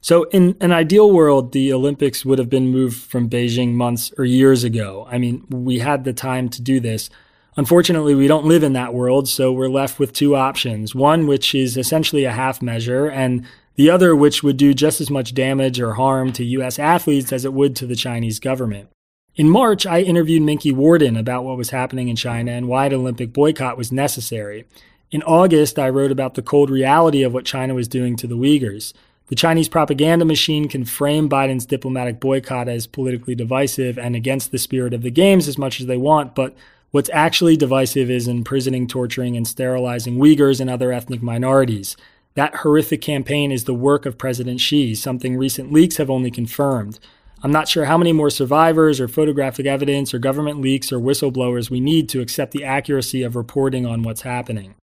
So, 0.00 0.22
in 0.30 0.56
an 0.62 0.72
ideal 0.72 1.12
world, 1.12 1.52
the 1.52 1.70
Olympics 1.70 2.24
would 2.24 2.38
have 2.38 2.48
been 2.48 2.68
moved 2.68 3.02
from 3.02 3.28
Beijing 3.28 3.74
months 3.74 4.10
or 4.16 4.24
years 4.24 4.64
ago. 4.64 5.06
I 5.10 5.18
mean, 5.18 5.44
we 5.50 5.80
had 5.80 6.04
the 6.04 6.14
time 6.14 6.48
to 6.48 6.62
do 6.62 6.80
this. 6.80 7.10
Unfortunately, 7.58 8.14
we 8.14 8.26
don't 8.26 8.46
live 8.46 8.62
in 8.62 8.72
that 8.72 8.94
world, 8.94 9.28
so 9.28 9.52
we're 9.52 9.68
left 9.68 9.98
with 9.98 10.14
two 10.14 10.34
options. 10.34 10.94
One, 10.94 11.26
which 11.26 11.54
is 11.54 11.76
essentially 11.76 12.24
a 12.24 12.32
half 12.32 12.62
measure, 12.62 13.06
and 13.06 13.46
the 13.74 13.90
other, 13.90 14.16
which 14.16 14.42
would 14.42 14.56
do 14.56 14.72
just 14.72 14.98
as 14.98 15.10
much 15.10 15.34
damage 15.34 15.78
or 15.78 15.92
harm 15.92 16.32
to 16.32 16.44
U.S. 16.56 16.78
athletes 16.78 17.34
as 17.34 17.44
it 17.44 17.52
would 17.52 17.76
to 17.76 17.86
the 17.86 17.96
Chinese 17.96 18.40
government. 18.40 18.88
In 19.34 19.48
March, 19.48 19.86
I 19.86 20.00
interviewed 20.02 20.42
Minky 20.42 20.72
Worden 20.72 21.16
about 21.16 21.44
what 21.44 21.56
was 21.56 21.70
happening 21.70 22.08
in 22.08 22.16
China 22.16 22.52
and 22.52 22.68
why 22.68 22.84
an 22.84 22.92
Olympic 22.92 23.32
boycott 23.32 23.78
was 23.78 23.90
necessary. 23.90 24.66
In 25.10 25.22
August, 25.22 25.78
I 25.78 25.88
wrote 25.88 26.10
about 26.10 26.34
the 26.34 26.42
cold 26.42 26.68
reality 26.68 27.22
of 27.22 27.32
what 27.32 27.46
China 27.46 27.72
was 27.72 27.88
doing 27.88 28.14
to 28.16 28.26
the 28.26 28.36
Uyghurs. 28.36 28.92
The 29.28 29.34
Chinese 29.34 29.70
propaganda 29.70 30.26
machine 30.26 30.68
can 30.68 30.84
frame 30.84 31.30
Biden's 31.30 31.64
diplomatic 31.64 32.20
boycott 32.20 32.68
as 32.68 32.86
politically 32.86 33.34
divisive 33.34 33.98
and 33.98 34.14
against 34.14 34.52
the 34.52 34.58
spirit 34.58 34.92
of 34.92 35.00
the 35.00 35.10
games 35.10 35.48
as 35.48 35.56
much 35.56 35.80
as 35.80 35.86
they 35.86 35.96
want, 35.96 36.34
but 36.34 36.54
what's 36.90 37.08
actually 37.14 37.56
divisive 37.56 38.10
is 38.10 38.28
imprisoning, 38.28 38.86
torturing, 38.86 39.34
and 39.34 39.48
sterilizing 39.48 40.18
Uyghurs 40.18 40.60
and 40.60 40.68
other 40.68 40.92
ethnic 40.92 41.22
minorities. 41.22 41.96
That 42.34 42.56
horrific 42.56 43.00
campaign 43.00 43.50
is 43.50 43.64
the 43.64 43.72
work 43.72 44.04
of 44.04 44.18
President 44.18 44.60
Xi, 44.60 44.94
something 44.94 45.38
recent 45.38 45.72
leaks 45.72 45.96
have 45.96 46.10
only 46.10 46.30
confirmed. 46.30 46.98
I'm 47.44 47.50
not 47.50 47.68
sure 47.68 47.86
how 47.86 47.98
many 47.98 48.12
more 48.12 48.30
survivors 48.30 49.00
or 49.00 49.08
photographic 49.08 49.66
evidence 49.66 50.14
or 50.14 50.20
government 50.20 50.60
leaks 50.60 50.92
or 50.92 51.00
whistleblowers 51.00 51.70
we 51.70 51.80
need 51.80 52.08
to 52.10 52.20
accept 52.20 52.52
the 52.52 52.64
accuracy 52.64 53.24
of 53.24 53.34
reporting 53.34 53.84
on 53.84 54.04
what's 54.04 54.22
happening. 54.22 54.76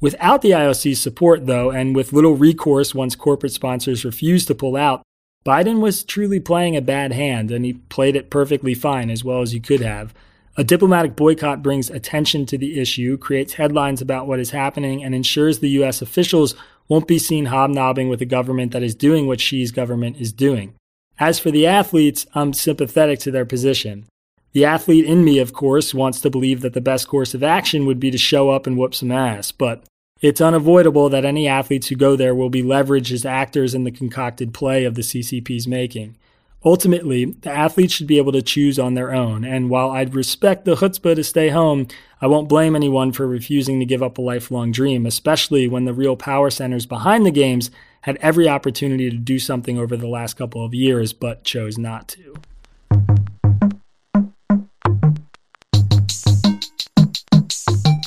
Without 0.00 0.40
the 0.40 0.52
IOC's 0.52 0.98
support, 0.98 1.46
though, 1.46 1.70
and 1.70 1.94
with 1.94 2.14
little 2.14 2.34
recourse 2.36 2.94
once 2.94 3.14
corporate 3.14 3.52
sponsors 3.52 4.02
refuse 4.02 4.46
to 4.46 4.54
pull 4.54 4.76
out, 4.76 5.02
Biden 5.44 5.80
was 5.80 6.02
truly 6.02 6.40
playing 6.40 6.74
a 6.74 6.80
bad 6.80 7.12
hand, 7.12 7.50
and 7.50 7.66
he 7.66 7.74
played 7.74 8.16
it 8.16 8.30
perfectly 8.30 8.72
fine, 8.72 9.10
as 9.10 9.22
well 9.22 9.42
as 9.42 9.52
he 9.52 9.60
could 9.60 9.80
have. 9.80 10.14
A 10.56 10.64
diplomatic 10.64 11.16
boycott 11.16 11.62
brings 11.62 11.90
attention 11.90 12.46
to 12.46 12.56
the 12.56 12.80
issue, 12.80 13.18
creates 13.18 13.54
headlines 13.54 14.00
about 14.00 14.26
what 14.26 14.40
is 14.40 14.50
happening, 14.50 15.04
and 15.04 15.14
ensures 15.14 15.58
the 15.58 15.70
U.S. 15.70 16.00
officials 16.00 16.54
won't 16.88 17.06
be 17.06 17.18
seen 17.18 17.46
hobnobbing 17.46 18.08
with 18.08 18.22
a 18.22 18.26
government 18.26 18.72
that 18.72 18.82
is 18.82 18.94
doing 18.94 19.26
what 19.26 19.40
Xi's 19.40 19.70
government 19.70 20.16
is 20.18 20.32
doing. 20.32 20.74
As 21.20 21.38
for 21.38 21.50
the 21.50 21.66
athletes, 21.66 22.26
I'm 22.34 22.54
sympathetic 22.54 23.18
to 23.20 23.30
their 23.30 23.44
position. 23.44 24.06
The 24.52 24.64
athlete 24.64 25.04
in 25.04 25.22
me, 25.22 25.38
of 25.38 25.52
course, 25.52 25.92
wants 25.92 26.22
to 26.22 26.30
believe 26.30 26.62
that 26.62 26.72
the 26.72 26.80
best 26.80 27.08
course 27.08 27.34
of 27.34 27.42
action 27.42 27.84
would 27.84 28.00
be 28.00 28.10
to 28.10 28.16
show 28.16 28.48
up 28.48 28.66
and 28.66 28.78
whoop 28.78 28.94
some 28.94 29.12
ass, 29.12 29.52
but 29.52 29.84
it's 30.22 30.40
unavoidable 30.40 31.10
that 31.10 31.26
any 31.26 31.46
athletes 31.46 31.88
who 31.88 31.94
go 31.94 32.16
there 32.16 32.34
will 32.34 32.48
be 32.48 32.62
leveraged 32.62 33.12
as 33.12 33.26
actors 33.26 33.74
in 33.74 33.84
the 33.84 33.90
concocted 33.90 34.54
play 34.54 34.84
of 34.86 34.94
the 34.94 35.02
CCP's 35.02 35.68
making. 35.68 36.16
Ultimately, 36.64 37.26
the 37.26 37.50
athletes 37.50 37.92
should 37.94 38.06
be 38.06 38.18
able 38.18 38.32
to 38.32 38.42
choose 38.42 38.78
on 38.78 38.94
their 38.94 39.14
own, 39.14 39.44
and 39.44 39.70
while 39.70 39.90
I'd 39.90 40.14
respect 40.14 40.64
the 40.64 40.74
chutzpah 40.74 41.16
to 41.16 41.24
stay 41.24 41.50
home, 41.50 41.86
I 42.20 42.28
won't 42.28 42.48
blame 42.48 42.74
anyone 42.74 43.12
for 43.12 43.26
refusing 43.26 43.78
to 43.78 43.86
give 43.86 44.02
up 44.02 44.16
a 44.16 44.22
lifelong 44.22 44.72
dream, 44.72 45.04
especially 45.04 45.68
when 45.68 45.84
the 45.84 45.94
real 45.94 46.16
power 46.16 46.50
centers 46.50 46.86
behind 46.86 47.24
the 47.24 47.30
games 47.30 47.70
had 48.02 48.16
every 48.20 48.48
opportunity 48.48 49.10
to 49.10 49.16
do 49.16 49.38
something 49.38 49.78
over 49.78 49.96
the 49.96 50.08
last 50.08 50.34
couple 50.34 50.64
of 50.64 50.74
years 50.74 51.12
but 51.12 51.44
chose 51.44 51.78
not 51.78 52.08
to. 52.08 52.36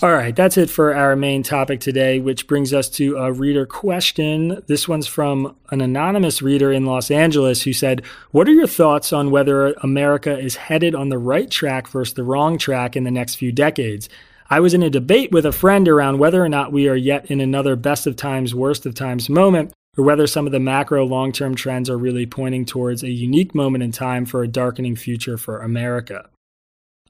All 0.03 0.11
right, 0.11 0.35
that's 0.35 0.57
it 0.57 0.69
for 0.69 0.93
our 0.93 1.15
main 1.15 1.43
topic 1.43 1.79
today, 1.79 2.19
which 2.19 2.45
brings 2.45 2.73
us 2.73 2.89
to 2.89 3.15
a 3.15 3.31
reader 3.31 3.65
question. 3.65 4.61
This 4.67 4.85
one's 4.85 5.07
from 5.07 5.55
an 5.69 5.79
anonymous 5.79 6.41
reader 6.41 6.73
in 6.73 6.85
Los 6.85 7.09
Angeles 7.09 7.61
who 7.61 7.71
said, 7.71 8.03
What 8.31 8.49
are 8.49 8.51
your 8.51 8.67
thoughts 8.67 9.13
on 9.13 9.31
whether 9.31 9.71
America 9.75 10.37
is 10.37 10.57
headed 10.57 10.93
on 10.93 11.07
the 11.07 11.17
right 11.17 11.49
track 11.49 11.87
versus 11.87 12.15
the 12.15 12.23
wrong 12.25 12.57
track 12.57 12.97
in 12.97 13.05
the 13.05 13.11
next 13.11 13.35
few 13.35 13.53
decades? 13.53 14.09
I 14.49 14.59
was 14.59 14.73
in 14.73 14.83
a 14.83 14.89
debate 14.89 15.31
with 15.31 15.45
a 15.45 15.53
friend 15.53 15.87
around 15.87 16.19
whether 16.19 16.43
or 16.43 16.49
not 16.49 16.73
we 16.73 16.89
are 16.89 16.97
yet 16.97 17.31
in 17.31 17.39
another 17.39 17.77
best 17.77 18.05
of 18.05 18.17
times, 18.17 18.53
worst 18.53 18.85
of 18.85 18.95
times 18.95 19.29
moment, 19.29 19.71
or 19.97 20.03
whether 20.03 20.27
some 20.27 20.45
of 20.45 20.51
the 20.51 20.59
macro 20.59 21.05
long 21.05 21.31
term 21.31 21.55
trends 21.55 21.89
are 21.89 21.97
really 21.97 22.25
pointing 22.25 22.65
towards 22.65 23.03
a 23.03 23.09
unique 23.09 23.53
moment 23.53 23.83
in 23.83 23.91
time 23.91 24.25
for 24.25 24.43
a 24.43 24.47
darkening 24.47 24.95
future 24.95 25.37
for 25.37 25.59
America. 25.61 26.29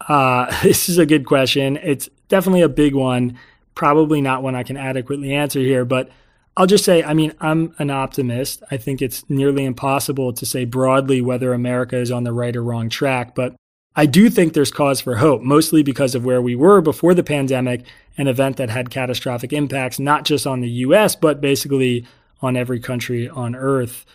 Uh, 0.08 0.54
this 0.64 0.90
is 0.90 0.98
a 0.98 1.06
good 1.06 1.26
question. 1.26 1.78
It's 1.78 2.10
definitely 2.28 2.62
a 2.62 2.70
big 2.70 2.96
one. 2.96 3.38
Probably 3.76 4.22
not 4.22 4.44
one 4.44 4.56
I 4.56 4.64
can 4.64 4.78
adequately 4.78 5.34
answer 5.34 5.60
here, 5.60 5.86
but 5.86 6.10
I'll 6.56 6.68
just 6.68 6.86
say, 6.86 7.04
I 7.04 7.16
mean, 7.16 7.34
I'm 7.40 7.74
an 7.80 7.90
optimist. 7.90 8.62
I 8.70 8.78
think 8.78 9.02
it's 9.02 9.28
nearly 9.28 9.66
impossible 9.66 10.34
to 10.34 10.46
say 10.46 10.66
broadly 10.66 11.20
whether 11.20 11.54
America 11.54 11.98
is 11.98 12.12
on 12.12 12.24
the 12.24 12.34
right 12.34 12.56
or 12.56 12.64
wrong 12.64 12.90
track, 12.90 13.34
but 13.34 13.56
I 13.96 14.06
do 14.06 14.30
think 14.30 14.54
there's 14.54 14.72
cause 14.72 15.02
for 15.02 15.16
hope, 15.16 15.42
mostly 15.42 15.84
because 15.84 16.16
of 16.16 16.26
where 16.26 16.42
we 16.42 16.56
were 16.56 16.82
before 16.82 17.14
the 17.14 17.24
pandemic, 17.24 17.86
an 18.18 18.28
event 18.28 18.58
that 18.58 18.70
had 18.70 18.90
catastrophic 18.90 19.54
impacts, 19.54 20.00
not 20.00 20.26
just 20.26 20.46
on 20.46 20.62
the 20.62 20.70
US, 20.70 21.16
but 21.16 21.42
basically 21.42 22.06
on 22.44 22.56
every 22.56 22.80
country 22.80 23.28
on 23.28 23.56
earth 23.56 24.06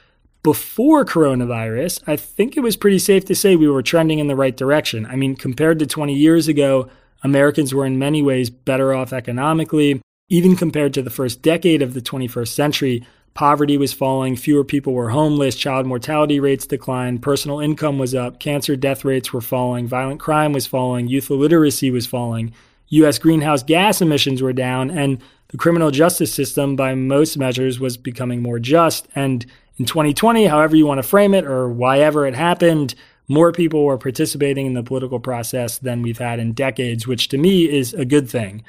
before 0.42 1.04
coronavirus, 1.04 2.02
I 2.06 2.16
think 2.16 2.56
it 2.56 2.60
was 2.60 2.76
pretty 2.76 2.98
safe 3.00 3.24
to 3.26 3.34
say 3.34 3.56
we 3.56 3.68
were 3.68 3.82
trending 3.82 4.18
in 4.18 4.28
the 4.28 4.36
right 4.36 4.56
direction. 4.56 5.04
I 5.06 5.16
mean, 5.16 5.34
compared 5.34 5.78
to 5.80 5.86
20 5.86 6.14
years 6.14 6.46
ago, 6.46 6.88
Americans 7.22 7.74
were 7.74 7.84
in 7.84 7.98
many 7.98 8.22
ways 8.22 8.48
better 8.48 8.94
off 8.94 9.12
economically. 9.12 10.00
Even 10.28 10.56
compared 10.56 10.94
to 10.94 11.02
the 11.02 11.10
first 11.10 11.42
decade 11.42 11.82
of 11.82 11.94
the 11.94 12.00
21st 12.00 12.48
century, 12.48 13.06
poverty 13.34 13.76
was 13.76 13.92
falling, 13.92 14.36
fewer 14.36 14.64
people 14.64 14.92
were 14.92 15.10
homeless, 15.10 15.56
child 15.56 15.86
mortality 15.86 16.38
rates 16.38 16.66
declined, 16.66 17.22
personal 17.22 17.60
income 17.60 17.98
was 17.98 18.14
up, 18.14 18.38
cancer 18.38 18.76
death 18.76 19.04
rates 19.04 19.32
were 19.32 19.40
falling, 19.40 19.88
violent 19.88 20.20
crime 20.20 20.52
was 20.52 20.66
falling, 20.66 21.08
youth 21.08 21.30
illiteracy 21.30 21.90
was 21.90 22.06
falling, 22.06 22.52
U.S. 22.88 23.18
greenhouse 23.18 23.62
gas 23.62 24.00
emissions 24.00 24.42
were 24.42 24.52
down, 24.52 24.90
and 24.90 25.18
the 25.48 25.56
criminal 25.56 25.90
justice 25.90 26.32
system, 26.32 26.76
by 26.76 26.94
most 26.94 27.38
measures, 27.38 27.80
was 27.80 27.96
becoming 27.96 28.42
more 28.42 28.58
just. 28.58 29.08
And 29.14 29.44
in 29.78 29.86
2020, 29.86 30.46
however 30.46 30.76
you 30.76 30.86
want 30.86 30.98
to 30.98 31.08
frame 31.08 31.34
it 31.34 31.44
or 31.44 31.68
why 31.68 32.00
ever 32.00 32.26
it 32.26 32.34
happened, 32.34 32.94
more 33.28 33.52
people 33.52 33.84
were 33.84 33.98
participating 33.98 34.66
in 34.66 34.74
the 34.74 34.82
political 34.82 35.20
process 35.20 35.78
than 35.78 36.02
we've 36.02 36.18
had 36.18 36.38
in 36.38 36.52
decades, 36.52 37.06
which 37.06 37.28
to 37.28 37.38
me 37.38 37.68
is 37.68 37.94
a 37.94 38.04
good 38.04 38.28
thing. 38.28 38.64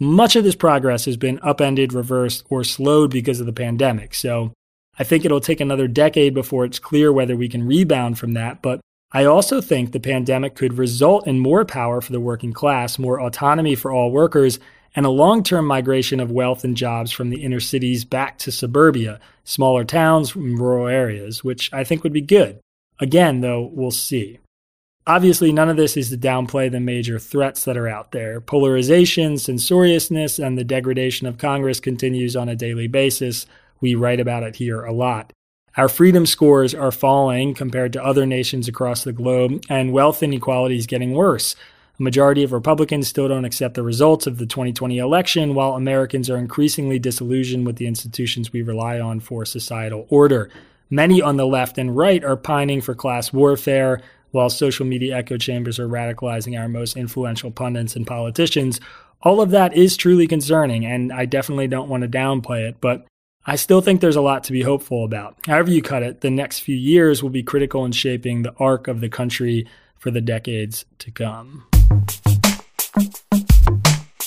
Much 0.00 0.36
of 0.36 0.44
this 0.44 0.56
progress 0.56 1.04
has 1.04 1.16
been 1.16 1.38
upended, 1.42 1.92
reversed, 1.92 2.44
or 2.50 2.64
slowed 2.64 3.10
because 3.10 3.40
of 3.40 3.46
the 3.46 3.52
pandemic. 3.52 4.14
So 4.14 4.52
I 4.98 5.04
think 5.04 5.24
it'll 5.24 5.40
take 5.40 5.60
another 5.60 5.86
decade 5.86 6.34
before 6.34 6.64
it's 6.64 6.78
clear 6.78 7.12
whether 7.12 7.36
we 7.36 7.48
can 7.48 7.66
rebound 7.66 8.18
from 8.18 8.32
that. 8.32 8.60
But 8.60 8.80
I 9.12 9.24
also 9.24 9.60
think 9.60 9.92
the 9.92 10.00
pandemic 10.00 10.56
could 10.56 10.78
result 10.78 11.26
in 11.26 11.38
more 11.38 11.64
power 11.64 12.00
for 12.00 12.12
the 12.12 12.20
working 12.20 12.52
class, 12.52 12.98
more 12.98 13.20
autonomy 13.20 13.74
for 13.74 13.92
all 13.92 14.10
workers, 14.10 14.58
and 14.94 15.06
a 15.06 15.10
long 15.10 15.42
term 15.42 15.66
migration 15.66 16.20
of 16.20 16.30
wealth 16.30 16.64
and 16.64 16.76
jobs 16.76 17.10
from 17.10 17.30
the 17.30 17.42
inner 17.42 17.60
cities 17.60 18.04
back 18.04 18.38
to 18.38 18.52
suburbia, 18.52 19.20
smaller 19.44 19.84
towns, 19.84 20.34
and 20.34 20.58
rural 20.58 20.86
areas, 20.86 21.42
which 21.42 21.72
I 21.72 21.84
think 21.84 22.02
would 22.02 22.12
be 22.12 22.20
good. 22.20 22.60
Again, 23.00 23.40
though, 23.40 23.70
we'll 23.72 23.90
see. 23.90 24.38
Obviously, 25.06 25.52
none 25.52 25.68
of 25.68 25.76
this 25.76 25.96
is 25.98 26.08
to 26.08 26.16
downplay 26.16 26.70
the 26.70 26.80
major 26.80 27.18
threats 27.18 27.64
that 27.64 27.76
are 27.76 27.88
out 27.88 28.12
there. 28.12 28.40
Polarization, 28.40 29.34
censoriousness, 29.34 30.38
and 30.38 30.56
the 30.56 30.64
degradation 30.64 31.26
of 31.26 31.36
Congress 31.36 31.78
continues 31.78 32.34
on 32.34 32.48
a 32.48 32.56
daily 32.56 32.86
basis. 32.86 33.44
We 33.80 33.94
write 33.94 34.20
about 34.20 34.44
it 34.44 34.56
here 34.56 34.82
a 34.82 34.92
lot. 34.92 35.32
Our 35.76 35.88
freedom 35.88 36.24
scores 36.24 36.72
are 36.72 36.92
falling 36.92 37.52
compared 37.52 37.92
to 37.94 38.04
other 38.04 38.24
nations 38.24 38.68
across 38.68 39.04
the 39.04 39.12
globe, 39.12 39.62
and 39.68 39.92
wealth 39.92 40.22
inequality 40.22 40.76
is 40.76 40.86
getting 40.86 41.12
worse. 41.12 41.56
A 41.98 42.02
majority 42.02 42.42
of 42.42 42.50
Republicans 42.50 43.06
still 43.06 43.28
don't 43.28 43.44
accept 43.44 43.74
the 43.74 43.82
results 43.84 44.26
of 44.26 44.38
the 44.38 44.46
2020 44.46 44.98
election, 44.98 45.54
while 45.54 45.74
Americans 45.74 46.28
are 46.28 46.36
increasingly 46.36 46.98
disillusioned 46.98 47.66
with 47.66 47.76
the 47.76 47.86
institutions 47.86 48.52
we 48.52 48.62
rely 48.62 48.98
on 48.98 49.20
for 49.20 49.44
societal 49.44 50.04
order. 50.08 50.50
Many 50.90 51.22
on 51.22 51.36
the 51.36 51.46
left 51.46 51.78
and 51.78 51.96
right 51.96 52.24
are 52.24 52.36
pining 52.36 52.80
for 52.80 52.96
class 52.96 53.32
warfare, 53.32 54.00
while 54.32 54.50
social 54.50 54.84
media 54.84 55.16
echo 55.16 55.36
chambers 55.36 55.78
are 55.78 55.86
radicalizing 55.86 56.58
our 56.58 56.68
most 56.68 56.96
influential 56.96 57.52
pundits 57.52 57.94
and 57.94 58.04
politicians. 58.04 58.80
All 59.22 59.40
of 59.40 59.50
that 59.50 59.76
is 59.76 59.96
truly 59.96 60.26
concerning, 60.26 60.84
and 60.84 61.12
I 61.12 61.26
definitely 61.26 61.68
don't 61.68 61.88
want 61.88 62.02
to 62.02 62.08
downplay 62.08 62.68
it, 62.68 62.80
but 62.80 63.06
I 63.46 63.54
still 63.54 63.80
think 63.80 64.00
there's 64.00 64.16
a 64.16 64.20
lot 64.20 64.42
to 64.44 64.52
be 64.52 64.62
hopeful 64.62 65.04
about. 65.04 65.36
However, 65.46 65.70
you 65.70 65.80
cut 65.80 66.02
it, 66.02 66.22
the 66.22 66.30
next 66.30 66.58
few 66.58 66.76
years 66.76 67.22
will 67.22 67.30
be 67.30 67.44
critical 67.44 67.84
in 67.84 67.92
shaping 67.92 68.42
the 68.42 68.54
arc 68.58 68.88
of 68.88 69.00
the 69.00 69.08
country 69.08 69.68
for 69.96 70.10
the 70.10 70.20
decades 70.20 70.84
to 70.98 71.12
come. 71.12 71.64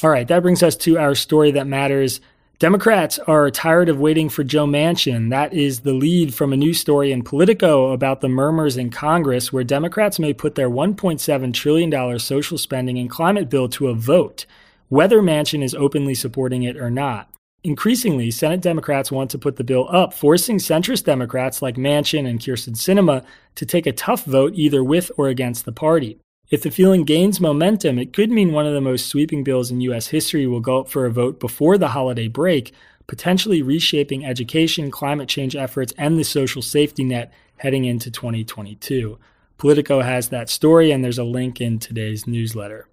All 0.03 0.11
right, 0.11 0.27
that 0.27 0.43
brings 0.43 0.61
us 0.61 0.75
to 0.77 0.97
our 0.97 1.15
story 1.15 1.51
that 1.51 1.65
matters. 1.65 2.21
Democrats 2.59 3.19
are 3.19 3.51
tired 3.51 3.89
of 3.89 3.99
waiting 3.99 4.29
for 4.29 4.43
Joe 4.43 4.65
Manchin. 4.65 5.31
That 5.31 5.53
is 5.53 5.81
the 5.81 5.93
lead 5.93 6.33
from 6.33 6.53
a 6.53 6.57
new 6.57 6.73
story 6.73 7.11
in 7.11 7.23
Politico 7.23 7.91
about 7.91 8.21
the 8.21 8.29
murmurs 8.29 8.77
in 8.77 8.89
Congress, 8.89 9.51
where 9.51 9.63
Democrats 9.63 10.17
may 10.17 10.33
put 10.33 10.55
their 10.55 10.69
$1.7 10.69 11.53
trillion 11.53 12.19
social 12.19 12.57
spending 12.57 12.97
and 12.97 13.09
climate 13.09 13.49
bill 13.49 13.69
to 13.69 13.89
a 13.89 13.93
vote, 13.93 14.45
whether 14.89 15.21
Manchin 15.21 15.63
is 15.63 15.75
openly 15.75 16.15
supporting 16.15 16.63
it 16.63 16.77
or 16.77 16.89
not. 16.89 17.29
Increasingly, 17.63 18.31
Senate 18.31 18.61
Democrats 18.61 19.11
want 19.11 19.29
to 19.31 19.37
put 19.37 19.57
the 19.57 19.63
bill 19.63 19.87
up, 19.91 20.13
forcing 20.13 20.57
centrist 20.57 21.03
Democrats 21.05 21.61
like 21.61 21.75
Manchin 21.75 22.27
and 22.27 22.39
Kyrsten 22.39 22.75
Sinema 22.75 23.25
to 23.55 23.65
take 23.65 23.85
a 23.85 23.91
tough 23.91 24.25
vote 24.25 24.53
either 24.55 24.83
with 24.83 25.11
or 25.17 25.27
against 25.27 25.65
the 25.65 25.71
party. 25.71 26.19
If 26.49 26.63
the 26.63 26.71
feeling 26.71 27.03
gains 27.03 27.41
momentum, 27.41 27.99
it 27.99 28.13
could 28.13 28.31
mean 28.31 28.53
one 28.53 28.65
of 28.65 28.73
the 28.73 28.79
most 28.79 29.07
sweeping 29.07 29.43
bills 29.43 29.69
in 29.69 29.81
U.S. 29.81 30.07
history 30.07 30.47
will 30.47 30.61
go 30.61 30.79
up 30.79 30.87
for 30.87 31.05
a 31.05 31.11
vote 31.11 31.41
before 31.41 31.77
the 31.77 31.89
holiday 31.89 32.29
break, 32.29 32.73
potentially 33.05 33.61
reshaping 33.61 34.25
education, 34.25 34.89
climate 34.89 35.27
change 35.27 35.57
efforts, 35.57 35.93
and 35.97 36.17
the 36.17 36.23
social 36.23 36.61
safety 36.61 37.03
net 37.03 37.33
heading 37.57 37.83
into 37.83 38.09
2022. 38.09 39.19
Politico 39.57 39.99
has 39.99 40.29
that 40.29 40.49
story, 40.49 40.89
and 40.89 41.03
there's 41.03 41.17
a 41.17 41.25
link 41.25 41.59
in 41.59 41.79
today's 41.79 42.25
newsletter. 42.25 42.87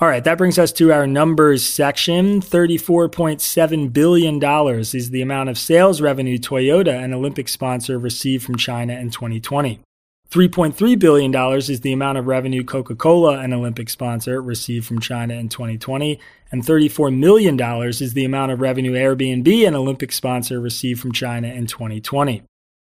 All 0.00 0.08
right, 0.08 0.24
that 0.24 0.38
brings 0.38 0.58
us 0.58 0.72
to 0.72 0.94
our 0.94 1.06
numbers 1.06 1.62
section. 1.62 2.40
$34.7 2.40 3.92
billion 3.92 4.42
is 4.80 5.10
the 5.10 5.20
amount 5.20 5.50
of 5.50 5.58
sales 5.58 6.00
revenue 6.00 6.38
Toyota, 6.38 7.04
an 7.04 7.12
Olympic 7.12 7.50
sponsor, 7.50 7.98
received 7.98 8.46
from 8.46 8.56
China 8.56 8.94
in 8.94 9.10
2020. 9.10 9.80
$3.3 10.30 10.98
billion 10.98 11.34
is 11.58 11.80
the 11.80 11.92
amount 11.92 12.18
of 12.18 12.26
revenue 12.26 12.64
Coca 12.64 12.96
Cola, 12.96 13.38
an 13.38 13.52
Olympic 13.52 13.88
sponsor, 13.88 14.42
received 14.42 14.86
from 14.86 15.00
China 15.00 15.34
in 15.34 15.48
2020. 15.48 16.18
And 16.50 16.64
$34 16.64 17.16
million 17.16 17.60
is 17.88 18.12
the 18.12 18.24
amount 18.24 18.52
of 18.52 18.60
revenue 18.60 18.92
Airbnb, 18.92 19.66
an 19.66 19.74
Olympic 19.74 20.12
sponsor, 20.12 20.60
received 20.60 21.00
from 21.00 21.12
China 21.12 21.48
in 21.48 21.66
2020. 21.66 22.42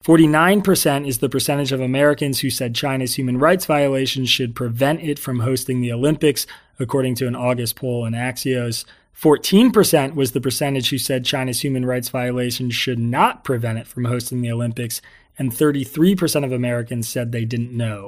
49% 0.03 1.07
is 1.07 1.19
the 1.19 1.29
percentage 1.29 1.71
of 1.71 1.79
Americans 1.79 2.39
who 2.39 2.49
said 2.49 2.73
China's 2.73 3.15
human 3.15 3.37
rights 3.37 3.65
violations 3.65 4.29
should 4.29 4.55
prevent 4.55 5.01
it 5.01 5.19
from 5.19 5.39
hosting 5.41 5.79
the 5.79 5.91
Olympics, 5.91 6.47
according 6.79 7.15
to 7.15 7.27
an 7.27 7.35
August 7.35 7.75
poll 7.75 8.05
in 8.05 8.13
Axios. 8.13 8.83
14% 9.15 10.15
was 10.15 10.31
the 10.31 10.41
percentage 10.41 10.89
who 10.89 10.97
said 10.97 11.23
China's 11.23 11.63
human 11.63 11.85
rights 11.85 12.09
violations 12.09 12.73
should 12.73 12.97
not 12.97 13.43
prevent 13.43 13.77
it 13.77 13.85
from 13.85 14.05
hosting 14.05 14.41
the 14.41 14.51
Olympics, 14.51 15.01
and 15.37 15.51
33% 15.51 16.43
of 16.43 16.51
Americans 16.51 17.07
said 17.07 17.31
they 17.31 17.45
didn't 17.45 17.71
know. 17.71 18.07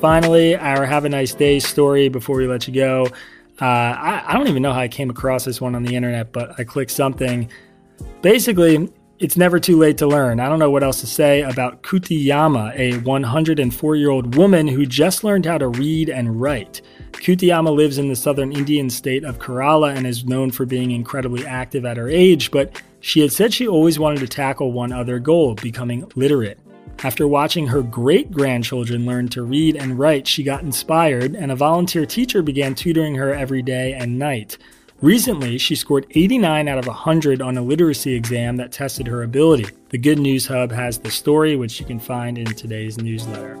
Finally, 0.00 0.56
our 0.56 0.84
Have 0.84 1.04
a 1.04 1.08
Nice 1.08 1.34
Day 1.34 1.58
story 1.58 2.08
before 2.08 2.36
we 2.36 2.46
let 2.46 2.68
you 2.68 2.74
go. 2.74 3.06
Uh, 3.60 3.64
I, 3.64 4.24
I 4.26 4.32
don't 4.34 4.48
even 4.48 4.62
know 4.62 4.72
how 4.72 4.80
I 4.80 4.88
came 4.88 5.08
across 5.08 5.44
this 5.44 5.60
one 5.60 5.74
on 5.74 5.82
the 5.82 5.96
internet, 5.96 6.32
but 6.32 6.58
I 6.58 6.64
clicked 6.64 6.90
something. 6.90 7.50
Basically, 8.20 8.90
it's 9.18 9.36
never 9.36 9.58
too 9.58 9.78
late 9.78 9.96
to 9.98 10.06
learn. 10.06 10.40
I 10.40 10.48
don't 10.48 10.58
know 10.58 10.70
what 10.70 10.82
else 10.82 11.00
to 11.00 11.06
say 11.06 11.40
about 11.42 11.82
Kuttiyamma, 11.82 12.78
a 12.78 12.98
104 12.98 13.96
year 13.96 14.10
old 14.10 14.34
woman 14.34 14.68
who 14.68 14.84
just 14.84 15.24
learned 15.24 15.46
how 15.46 15.56
to 15.56 15.68
read 15.68 16.10
and 16.10 16.38
write. 16.38 16.82
Kuttiyamma 17.12 17.74
lives 17.74 17.96
in 17.96 18.08
the 18.08 18.16
southern 18.16 18.52
Indian 18.52 18.90
state 18.90 19.24
of 19.24 19.38
Kerala 19.38 19.96
and 19.96 20.06
is 20.06 20.26
known 20.26 20.50
for 20.50 20.66
being 20.66 20.90
incredibly 20.90 21.46
active 21.46 21.86
at 21.86 21.96
her 21.96 22.10
age, 22.10 22.50
but 22.50 22.82
she 23.06 23.20
had 23.20 23.30
said 23.30 23.54
she 23.54 23.68
always 23.68 24.00
wanted 24.00 24.18
to 24.18 24.26
tackle 24.26 24.72
one 24.72 24.90
other 24.92 25.20
goal 25.20 25.54
becoming 25.54 26.10
literate. 26.16 26.58
After 27.04 27.28
watching 27.28 27.68
her 27.68 27.80
great 27.80 28.32
grandchildren 28.32 29.06
learn 29.06 29.28
to 29.28 29.44
read 29.44 29.76
and 29.76 29.96
write, 29.96 30.26
she 30.26 30.42
got 30.42 30.64
inspired, 30.64 31.36
and 31.36 31.52
a 31.52 31.56
volunteer 31.56 32.04
teacher 32.04 32.42
began 32.42 32.74
tutoring 32.74 33.14
her 33.14 33.32
every 33.32 33.62
day 33.62 33.92
and 33.92 34.18
night. 34.18 34.58
Recently, 35.00 35.56
she 35.56 35.76
scored 35.76 36.06
89 36.10 36.66
out 36.66 36.78
of 36.78 36.88
100 36.88 37.40
on 37.40 37.56
a 37.56 37.62
literacy 37.62 38.12
exam 38.12 38.56
that 38.56 38.72
tested 38.72 39.06
her 39.06 39.22
ability. 39.22 39.68
The 39.90 39.98
Good 39.98 40.18
News 40.18 40.48
Hub 40.48 40.72
has 40.72 40.98
the 40.98 41.12
story, 41.12 41.54
which 41.54 41.78
you 41.78 41.86
can 41.86 42.00
find 42.00 42.36
in 42.36 42.46
today's 42.46 42.98
newsletter. 42.98 43.56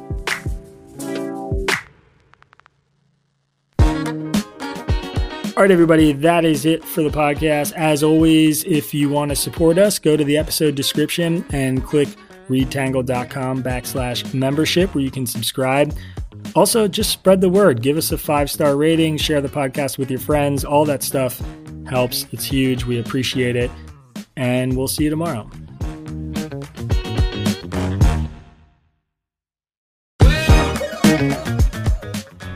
All 5.56 5.62
right, 5.62 5.70
everybody, 5.70 6.12
that 6.12 6.44
is 6.44 6.66
it 6.66 6.84
for 6.84 7.02
the 7.02 7.08
podcast. 7.08 7.72
As 7.72 8.02
always, 8.02 8.62
if 8.64 8.92
you 8.92 9.08
want 9.08 9.30
to 9.30 9.36
support 9.36 9.78
us, 9.78 9.98
go 9.98 10.14
to 10.14 10.22
the 10.22 10.36
episode 10.36 10.74
description 10.74 11.46
and 11.50 11.82
click 11.82 12.10
readtangle.com 12.50 13.62
backslash 13.62 14.34
membership 14.34 14.94
where 14.94 15.02
you 15.02 15.10
can 15.10 15.24
subscribe. 15.24 15.96
Also, 16.54 16.86
just 16.86 17.10
spread 17.10 17.40
the 17.40 17.48
word. 17.48 17.80
Give 17.80 17.96
us 17.96 18.12
a 18.12 18.18
five 18.18 18.50
star 18.50 18.76
rating, 18.76 19.16
share 19.16 19.40
the 19.40 19.48
podcast 19.48 19.96
with 19.96 20.10
your 20.10 20.20
friends. 20.20 20.62
All 20.62 20.84
that 20.84 21.02
stuff 21.02 21.42
helps. 21.88 22.26
It's 22.32 22.44
huge. 22.44 22.84
We 22.84 23.00
appreciate 23.00 23.56
it. 23.56 23.70
And 24.36 24.76
we'll 24.76 24.88
see 24.88 25.04
you 25.04 25.10
tomorrow. 25.10 25.50